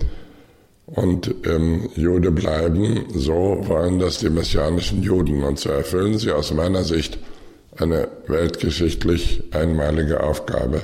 und 0.86 1.34
ähm, 1.46 1.90
Jude 1.96 2.32
bleiben. 2.32 3.06
So 3.14 3.58
wollen 3.64 4.00
das 4.00 4.20
die 4.20 4.30
messianischen 4.30 5.04
Juden. 5.04 5.44
Und 5.44 5.60
so 5.60 5.70
erfüllen 5.70 6.18
sie 6.18 6.32
aus 6.32 6.54
meiner 6.54 6.84
Sicht 6.84 7.18
eine 7.78 8.08
weltgeschichtlich 8.28 9.44
einmalige 9.52 10.24
Aufgabe. 10.24 10.84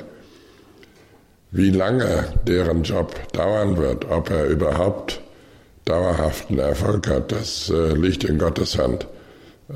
Wie 1.52 1.70
lange 1.70 2.26
deren 2.48 2.84
Job 2.84 3.16
dauern 3.34 3.78
wird, 3.78 4.10
ob 4.10 4.30
er 4.30 4.46
überhaupt 4.46 5.22
dauerhaften 5.86 6.60
Erfolg 6.60 7.08
hat, 7.08 7.32
das 7.32 7.70
äh, 7.70 7.94
liegt 7.94 8.24
in 8.24 8.38
Gottes 8.38 8.78
Hand. 8.78 9.08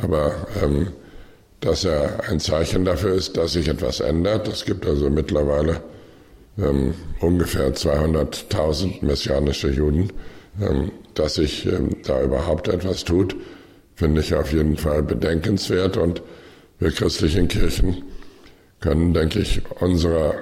Aber 0.01 0.33
ähm, 0.63 0.87
dass 1.59 1.83
er 1.83 2.29
ein 2.29 2.39
Zeichen 2.39 2.85
dafür 2.85 3.13
ist, 3.13 3.35
dass 3.37 3.53
sich 3.53 3.67
etwas 3.67 3.99
ändert. 3.99 4.47
Es 4.47 4.63
gibt 4.65 4.85
also 4.85 5.09
mittlerweile 5.09 5.81
ähm, 6.57 6.93
ungefähr 7.19 7.73
200.000 7.73 9.03
messianische 9.03 9.69
Juden. 9.69 10.11
Ähm, 10.61 10.91
dass 11.15 11.35
sich 11.35 11.65
ähm, 11.65 11.89
da 12.05 12.21
überhaupt 12.21 12.67
etwas 12.67 13.03
tut, 13.03 13.35
finde 13.95 14.21
ich 14.21 14.33
auf 14.35 14.53
jeden 14.53 14.77
Fall 14.77 15.01
bedenkenswert. 15.01 15.97
Und 15.97 16.21
wir 16.79 16.91
christlichen 16.91 17.47
Kirchen 17.47 18.03
können, 18.79 19.13
denke 19.13 19.39
ich, 19.39 19.61
unserer 19.81 20.35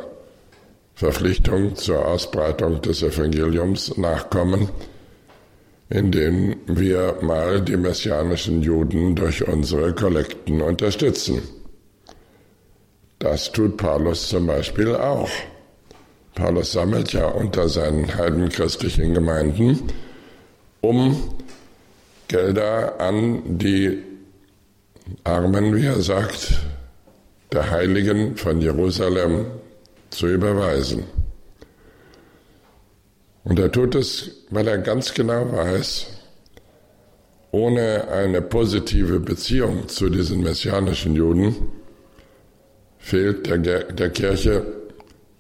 Verpflichtung 0.96 1.76
zur 1.76 2.06
Ausbreitung 2.08 2.82
des 2.82 3.02
Evangeliums 3.04 3.98
nachkommen 3.98 4.70
indem 5.94 6.56
wir 6.66 7.18
mal 7.22 7.62
die 7.62 7.78
messianischen 7.78 8.64
Juden 8.64 9.16
durch 9.16 9.48
unsere 9.48 9.94
Kollekten 9.94 10.60
unterstützen. 10.60 11.44
Das 13.20 13.52
tut 13.52 13.78
Paulus 13.78 14.28
zum 14.28 14.48
Beispiel 14.48 14.96
auch. 14.96 15.30
Paulus 16.34 16.72
sammelt 16.72 17.14
ja 17.14 17.28
unter 17.28 17.70
seinen 17.70 18.16
heidenchristlichen 18.16 19.14
Gemeinden, 19.14 19.84
um 20.82 21.36
Gelder 22.28 23.00
an 23.00 23.60
die 23.60 24.02
Armen, 25.24 25.76
wie 25.76 25.86
er 25.86 26.02
sagt, 26.02 26.60
der 27.52 27.70
Heiligen 27.70 28.36
von 28.36 28.62
Jerusalem 28.62 29.46
zu 30.14 30.28
überweisen. 30.28 31.04
Und 33.44 33.60
er 33.60 33.72
tut 33.72 33.96
es, 33.96 34.32
weil 34.50 34.68
er 34.68 34.78
ganz 34.78 35.14
genau 35.14 35.52
weiß, 35.52 36.08
ohne 37.52 38.08
eine 38.08 38.42
positive 38.42 39.20
Beziehung 39.20 39.88
zu 39.88 40.10
diesen 40.10 40.42
messianischen 40.42 41.16
Juden 41.16 41.56
fehlt 42.98 43.48
der, 43.48 43.84
der 43.92 44.10
Kirche 44.10 44.66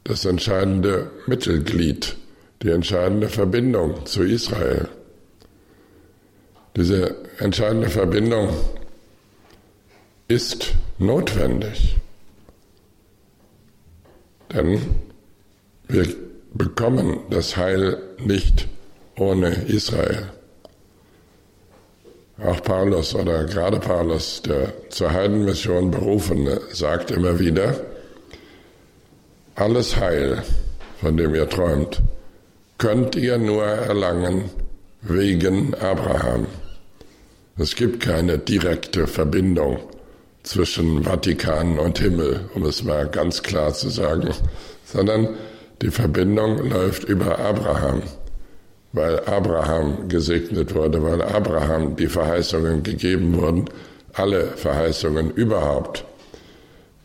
das 0.03 0.25
entscheidende 0.25 1.09
Mittelglied, 1.27 2.17
die 2.61 2.69
entscheidende 2.69 3.29
Verbindung 3.29 4.05
zu 4.05 4.23
Israel. 4.23 4.89
Diese 6.75 7.15
entscheidende 7.39 7.89
Verbindung 7.89 8.49
ist 10.27 10.73
notwendig. 10.97 11.95
Denn 14.53 14.79
wir 15.87 16.07
bekommen 16.53 17.19
das 17.29 17.57
Heil 17.57 17.97
nicht 18.19 18.67
ohne 19.17 19.49
Israel. 19.67 20.29
Auch 22.43 22.61
Paulus 22.63 23.13
oder 23.15 23.45
gerade 23.45 23.79
Paulus, 23.79 24.41
der 24.41 24.73
zur 24.89 25.11
Heidenmission 25.11 25.91
berufene, 25.91 26.61
sagt 26.71 27.11
immer 27.11 27.39
wieder, 27.39 27.75
alles 29.55 29.97
Heil, 29.97 30.43
von 30.99 31.15
dem 31.15 31.35
ihr 31.35 31.47
träumt, 31.47 32.01
könnt 32.79 33.15
ihr 33.15 33.37
nur 33.37 33.63
erlangen 33.63 34.49
wegen 35.01 35.75
Abraham. 35.75 36.47
Es 37.57 37.75
gibt 37.75 37.99
keine 37.99 38.39
direkte 38.39 39.05
Verbindung 39.05 39.79
zwischen 40.43 41.03
Vatikan 41.03 41.79
und 41.79 41.99
Himmel, 41.99 42.49
um 42.53 42.65
es 42.65 42.83
mal 42.83 43.07
ganz 43.07 43.41
klar 43.41 43.73
zu 43.73 43.89
sagen, 43.89 44.29
sondern 44.85 45.29
die 45.81 45.89
Verbindung 45.89 46.69
läuft 46.69 47.05
über 47.05 47.39
Abraham, 47.39 48.03
weil 48.91 49.19
Abraham 49.21 50.07
gesegnet 50.09 50.75
wurde, 50.75 51.01
weil 51.01 51.21
Abraham 51.21 51.95
die 51.95 52.07
Verheißungen 52.07 52.83
gegeben 52.83 53.35
wurden, 53.35 53.65
alle 54.13 54.47
Verheißungen 54.55 55.31
überhaupt. 55.31 56.05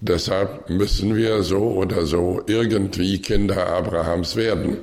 Deshalb 0.01 0.69
müssen 0.71 1.17
wir 1.17 1.43
so 1.43 1.59
oder 1.59 2.07
so 2.07 2.43
irgendwie 2.47 3.21
Kinder 3.21 3.67
Abrahams 3.67 4.37
werden 4.37 4.79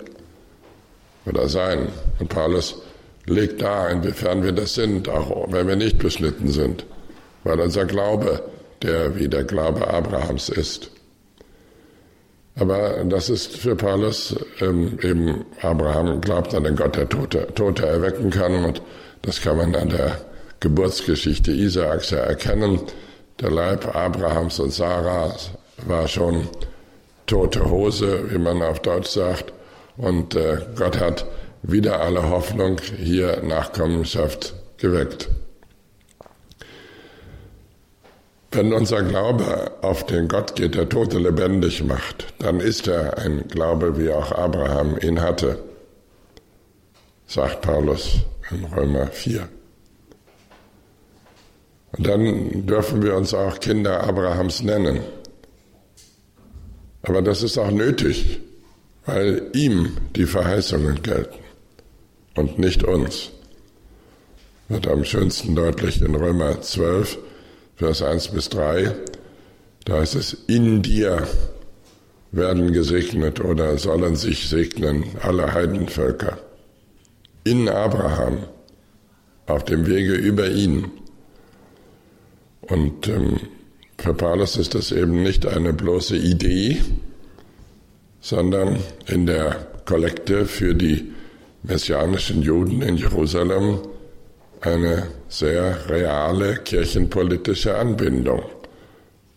oder 1.25 1.47
sein. 1.47 1.87
Und 2.19 2.29
Paulus 2.29 2.81
legt 3.25 3.61
dar, 3.61 3.89
inwiefern 3.91 4.43
wir 4.43 4.51
das 4.51 4.73
sind, 4.75 5.07
auch 5.07 5.51
wenn 5.51 5.67
wir 5.67 5.75
nicht 5.75 5.99
beschnitten 5.99 6.49
sind, 6.49 6.85
weil 7.45 7.61
unser 7.61 7.85
Glaube 7.85 8.41
der 8.81 9.15
wie 9.17 9.29
der 9.29 9.45
Glaube 9.45 9.87
Abrahams 9.87 10.49
ist. 10.49 10.91
Aber 12.57 13.03
das 13.05 13.29
ist 13.29 13.57
für 13.57 13.75
Paulus 13.75 14.35
ähm, 14.61 14.97
eben, 15.01 15.45
Abraham 15.61 16.21
glaubt 16.21 16.53
an 16.53 16.63
den 16.63 16.75
Gott, 16.75 16.95
der 16.95 17.09
Tote, 17.09 17.47
Tote 17.53 17.85
erwecken 17.85 18.29
kann 18.29 18.63
und 18.63 18.81
das 19.21 19.41
kann 19.41 19.57
man 19.57 19.75
an 19.75 19.89
der 19.89 20.17
Geburtsgeschichte 20.61 21.51
Isaaks 21.51 22.11
ja 22.11 22.19
erkennen. 22.19 22.79
Der 23.41 23.51
Leib 23.51 23.93
Abrahams 23.93 24.59
und 24.59 24.71
Sarahs 24.71 25.51
war 25.85 26.07
schon 26.07 26.47
tote 27.25 27.69
Hose, 27.69 28.31
wie 28.31 28.37
man 28.37 28.61
auf 28.61 28.79
Deutsch 28.79 29.09
sagt, 29.09 29.51
und 29.97 30.35
äh, 30.35 30.59
Gott 30.75 30.99
hat 30.99 31.25
wieder 31.63 31.99
alle 32.01 32.29
Hoffnung 32.29 32.79
hier 32.97 33.41
Nachkommenschaft 33.43 34.53
geweckt. 34.77 35.29
Wenn 38.55 38.71
unser 38.71 39.03
Glaube 39.03 39.73
auf 39.81 40.05
den 40.05 40.29
Gott 40.29 40.55
geht, 40.55 40.75
der 40.75 40.87
Tote 40.87 41.19
lebendig 41.19 41.83
macht, 41.83 42.33
dann 42.39 42.61
ist 42.61 42.87
er 42.87 43.17
ein 43.17 43.49
Glaube, 43.49 43.99
wie 43.99 44.09
auch 44.09 44.31
Abraham 44.31 44.97
ihn 45.01 45.19
hatte, 45.19 45.61
sagt 47.27 47.63
Paulus 47.63 48.19
in 48.51 48.63
Römer 48.63 49.07
4. 49.07 49.49
Und 51.97 52.07
dann 52.07 52.65
dürfen 52.65 53.03
wir 53.03 53.17
uns 53.17 53.33
auch 53.33 53.59
Kinder 53.59 54.05
Abrahams 54.05 54.63
nennen. 54.63 55.01
Aber 57.01 57.21
das 57.21 57.43
ist 57.43 57.57
auch 57.57 57.71
nötig, 57.71 58.39
weil 59.05 59.49
ihm 59.51 59.97
die 60.15 60.25
Verheißungen 60.25 61.03
gelten 61.03 61.43
und 62.35 62.57
nicht 62.57 62.85
uns. 62.85 63.31
Wird 64.69 64.87
am 64.87 65.03
schönsten 65.03 65.55
deutlich 65.57 66.01
in 66.01 66.15
Römer 66.15 66.61
12, 66.61 67.17
Vers 67.75 68.01
1 68.01 68.29
bis 68.29 68.49
3. 68.49 68.93
Da 69.85 69.99
heißt 69.99 70.15
es, 70.15 70.35
in 70.47 70.81
dir 70.81 71.27
werden 72.31 72.73
gesegnet 72.73 73.39
oder 73.39 73.77
sollen 73.77 74.15
sich 74.15 74.49
segnen 74.49 75.05
alle 75.21 75.53
Heidenvölker. 75.53 76.37
In 77.43 77.69
Abraham, 77.69 78.45
auf 79.45 79.63
dem 79.65 79.85
Wege 79.87 80.13
über 80.13 80.49
ihn. 80.49 80.91
Und 82.61 83.07
ähm, 83.07 83.39
für 83.97 84.13
Paulus 84.13 84.57
ist 84.57 84.75
das 84.75 84.91
eben 84.91 85.21
nicht 85.21 85.45
eine 85.45 85.71
bloße 85.73 86.17
Idee, 86.17 86.81
sondern 88.21 88.79
in 89.05 89.25
der 89.25 89.67
Kollekte 89.85 90.45
für 90.45 90.73
die 90.73 91.13
messianischen 91.63 92.41
Juden 92.41 92.81
in 92.81 92.97
Jerusalem 92.97 93.79
eine 94.65 95.07
sehr 95.29 95.89
reale 95.89 96.57
kirchenpolitische 96.57 97.77
Anbindung. 97.77 98.43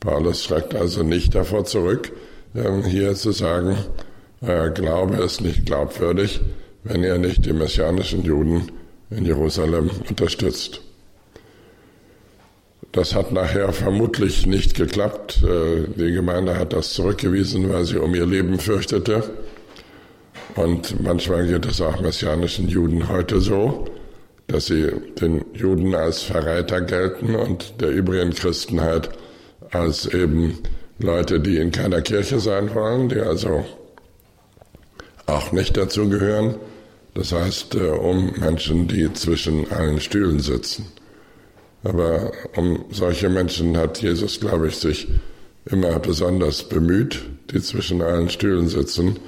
Paulus 0.00 0.44
schreckt 0.44 0.74
also 0.74 1.02
nicht 1.02 1.34
davor 1.34 1.64
zurück, 1.64 2.12
ähm, 2.54 2.84
hier 2.84 3.14
zu 3.14 3.32
sagen, 3.32 3.76
Glaube 4.40 5.16
ist 5.16 5.40
nicht 5.40 5.66
glaubwürdig, 5.66 6.40
wenn 6.84 7.02
er 7.02 7.18
nicht 7.18 7.44
die 7.44 7.52
messianischen 7.52 8.22
Juden 8.22 8.70
in 9.10 9.24
Jerusalem 9.24 9.90
unterstützt. 10.08 10.80
Das 12.92 13.14
hat 13.14 13.32
nachher 13.32 13.72
vermutlich 13.72 14.46
nicht 14.46 14.74
geklappt. 14.74 15.42
Äh, 15.42 15.88
die 15.96 16.12
Gemeinde 16.12 16.56
hat 16.56 16.72
das 16.72 16.92
zurückgewiesen, 16.92 17.70
weil 17.72 17.84
sie 17.84 17.98
um 17.98 18.14
ihr 18.14 18.26
Leben 18.26 18.58
fürchtete. 18.58 19.24
Und 20.54 21.02
manchmal 21.02 21.46
geht 21.46 21.66
es 21.66 21.80
auch 21.80 22.00
messianischen 22.00 22.68
Juden 22.68 23.08
heute 23.08 23.40
so, 23.40 23.86
dass 24.48 24.66
sie 24.66 24.90
den 25.20 25.44
Juden 25.54 25.94
als 25.94 26.22
Verräter 26.22 26.80
gelten 26.80 27.34
und 27.34 27.80
der 27.80 27.90
übrigen 27.90 28.32
Christenheit 28.32 29.10
als 29.70 30.06
eben 30.06 30.58
Leute, 30.98 31.38
die 31.38 31.58
in 31.58 31.70
keiner 31.70 32.00
Kirche 32.00 32.40
sein 32.40 32.74
wollen, 32.74 33.08
die 33.08 33.20
also 33.20 33.64
auch 35.26 35.52
nicht 35.52 35.76
dazu 35.76 36.08
gehören. 36.08 36.56
Das 37.14 37.32
heißt, 37.32 37.74
äh, 37.74 37.88
um 37.88 38.32
Menschen, 38.38 38.88
die 38.88 39.12
zwischen 39.12 39.70
allen 39.70 40.00
Stühlen 40.00 40.40
sitzen. 40.40 40.86
Aber 41.84 42.32
um 42.56 42.86
solche 42.90 43.28
Menschen 43.28 43.76
hat 43.76 44.00
Jesus, 44.00 44.40
glaube 44.40 44.68
ich, 44.68 44.76
sich 44.76 45.08
immer 45.66 45.98
besonders 45.98 46.64
bemüht, 46.64 47.22
die 47.52 47.60
zwischen 47.60 48.02
allen 48.02 48.30
Stühlen 48.30 48.68
sitzen. 48.68 49.18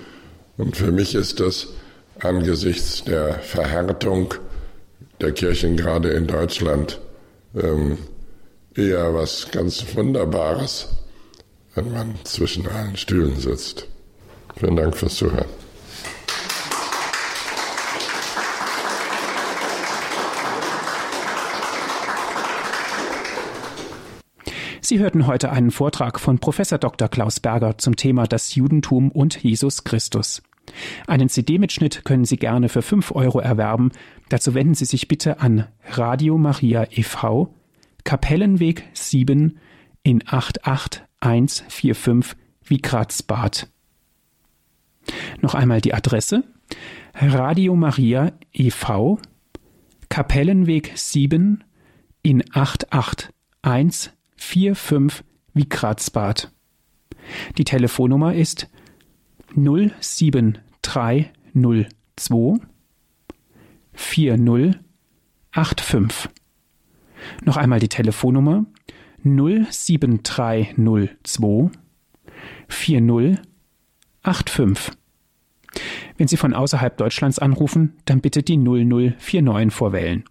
Und 0.57 0.77
für 0.77 0.93
mich 0.93 1.15
ist 1.15 1.41
das 1.41 1.69
angesichts 2.21 3.05
der 3.05 3.35
Verhärtung 3.35 4.35
der 5.21 5.33
Kirchen 5.33 5.77
gerade 5.77 6.11
in 6.11 6.27
Deutschland 6.27 7.01
ähm, 7.55 7.99
eher 8.75 9.15
was 9.15 9.51
ganz 9.51 9.85
Wunderbares, 9.95 10.89
wenn 11.75 11.93
man 11.93 12.15
zwischen 12.25 12.67
allen 12.67 12.97
Stühlen 12.97 13.37
sitzt. 13.37 13.87
Vielen 14.57 14.77
Dank 14.77 14.97
fürs 14.97 15.17
Zuhören. 15.17 15.49
Sie 24.83 24.99
hörten 24.99 25.29
heute 25.29 25.53
einen 25.53 25.71
Vortrag 25.71 26.19
von 26.19 26.41
Professor 26.41 26.77
Dr. 26.77 27.09
Klaus 27.09 27.39
Berger 27.39 27.79
zum 27.79 27.95
Thema 27.95 28.27
das 28.27 28.57
Judentum 28.57 29.13
und 29.13 29.41
Jesus 29.41 29.85
Christus. 29.85 30.43
Einen 31.07 31.29
CD-Mitschnitt 31.29 32.05
können 32.05 32.25
Sie 32.25 32.37
gerne 32.37 32.69
für 32.69 32.83
5 32.83 33.13
Euro 33.13 33.39
erwerben. 33.39 33.93
Dazu 34.31 34.55
wenden 34.55 34.73
Sie 34.75 34.87
sich 34.87 35.09
bitte 35.09 35.41
an 35.41 35.67
Radio 35.91 36.39
Maria 36.39 36.87
e.V., 36.91 37.55
Kapellenweg 38.05 38.85
7 38.95 39.59
in 40.05 40.23
88145 40.27 42.39
Wigratsbad. 42.65 43.69
Noch 45.43 45.55
einmal 45.55 45.81
die 45.81 45.95
Adresse 45.95 46.45
Radio 47.15 47.75
Maria 47.75 48.33
e.V., 48.53 49.19
Kapellenweg 50.09 50.93
7 50.95 51.65
in 52.23 52.45
88145 52.53 54.13
45 54.77 55.27
Wigratsbad. 55.55 56.53
Die 57.59 57.65
Telefonnummer 57.65 58.33
ist 58.35 58.69
07302 59.57 61.33
4085. 64.01 66.31
Noch 67.45 67.57
einmal 67.57 67.79
die 67.79 67.89
Telefonnummer 67.89 68.67
07302 69.23 70.75
4085. 72.69 74.97
Wenn 76.17 76.27
Sie 76.29 76.37
von 76.37 76.55
außerhalb 76.55 76.97
Deutschlands 76.97 77.39
anrufen, 77.39 77.95
dann 78.05 78.21
bitte 78.21 78.43
die 78.43 78.57
0049 78.57 79.73
vorwählen. 79.73 80.25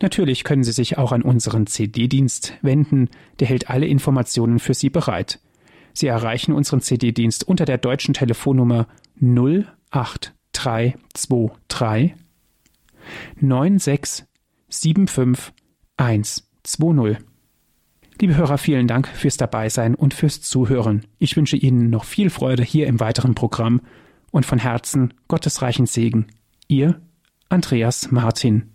Natürlich 0.00 0.44
können 0.44 0.64
Sie 0.64 0.72
sich 0.72 0.96
auch 0.98 1.12
an 1.12 1.20
unseren 1.22 1.66
CD-Dienst 1.66 2.54
wenden, 2.62 3.10
der 3.40 3.48
hält 3.48 3.68
alle 3.68 3.86
Informationen 3.86 4.58
für 4.58 4.74
Sie 4.74 4.90
bereit. 4.90 5.40
Sie 5.92 6.06
erreichen 6.06 6.52
unseren 6.52 6.80
CD-Dienst 6.80 7.46
unter 7.46 7.64
der 7.64 7.78
deutschen 7.78 8.14
Telefonnummer 8.14 8.86
08323 9.20 12.14
96 13.40 14.26
75 14.68 15.52
120. 15.96 17.18
Liebe 18.20 18.36
Hörer, 18.36 18.56
vielen 18.56 18.88
Dank 18.88 19.08
fürs 19.08 19.36
Dabeisein 19.36 19.94
und 19.94 20.14
fürs 20.14 20.40
Zuhören. 20.40 21.06
Ich 21.18 21.36
wünsche 21.36 21.56
Ihnen 21.56 21.90
noch 21.90 22.04
viel 22.04 22.30
Freude 22.30 22.62
hier 22.62 22.86
im 22.86 22.98
weiteren 22.98 23.34
Programm 23.34 23.82
und 24.30 24.46
von 24.46 24.58
Herzen 24.58 25.12
Gottes 25.28 25.60
reichen 25.62 25.86
Segen. 25.86 26.26
Ihr 26.66 27.00
Andreas 27.48 28.10
Martin. 28.10 28.72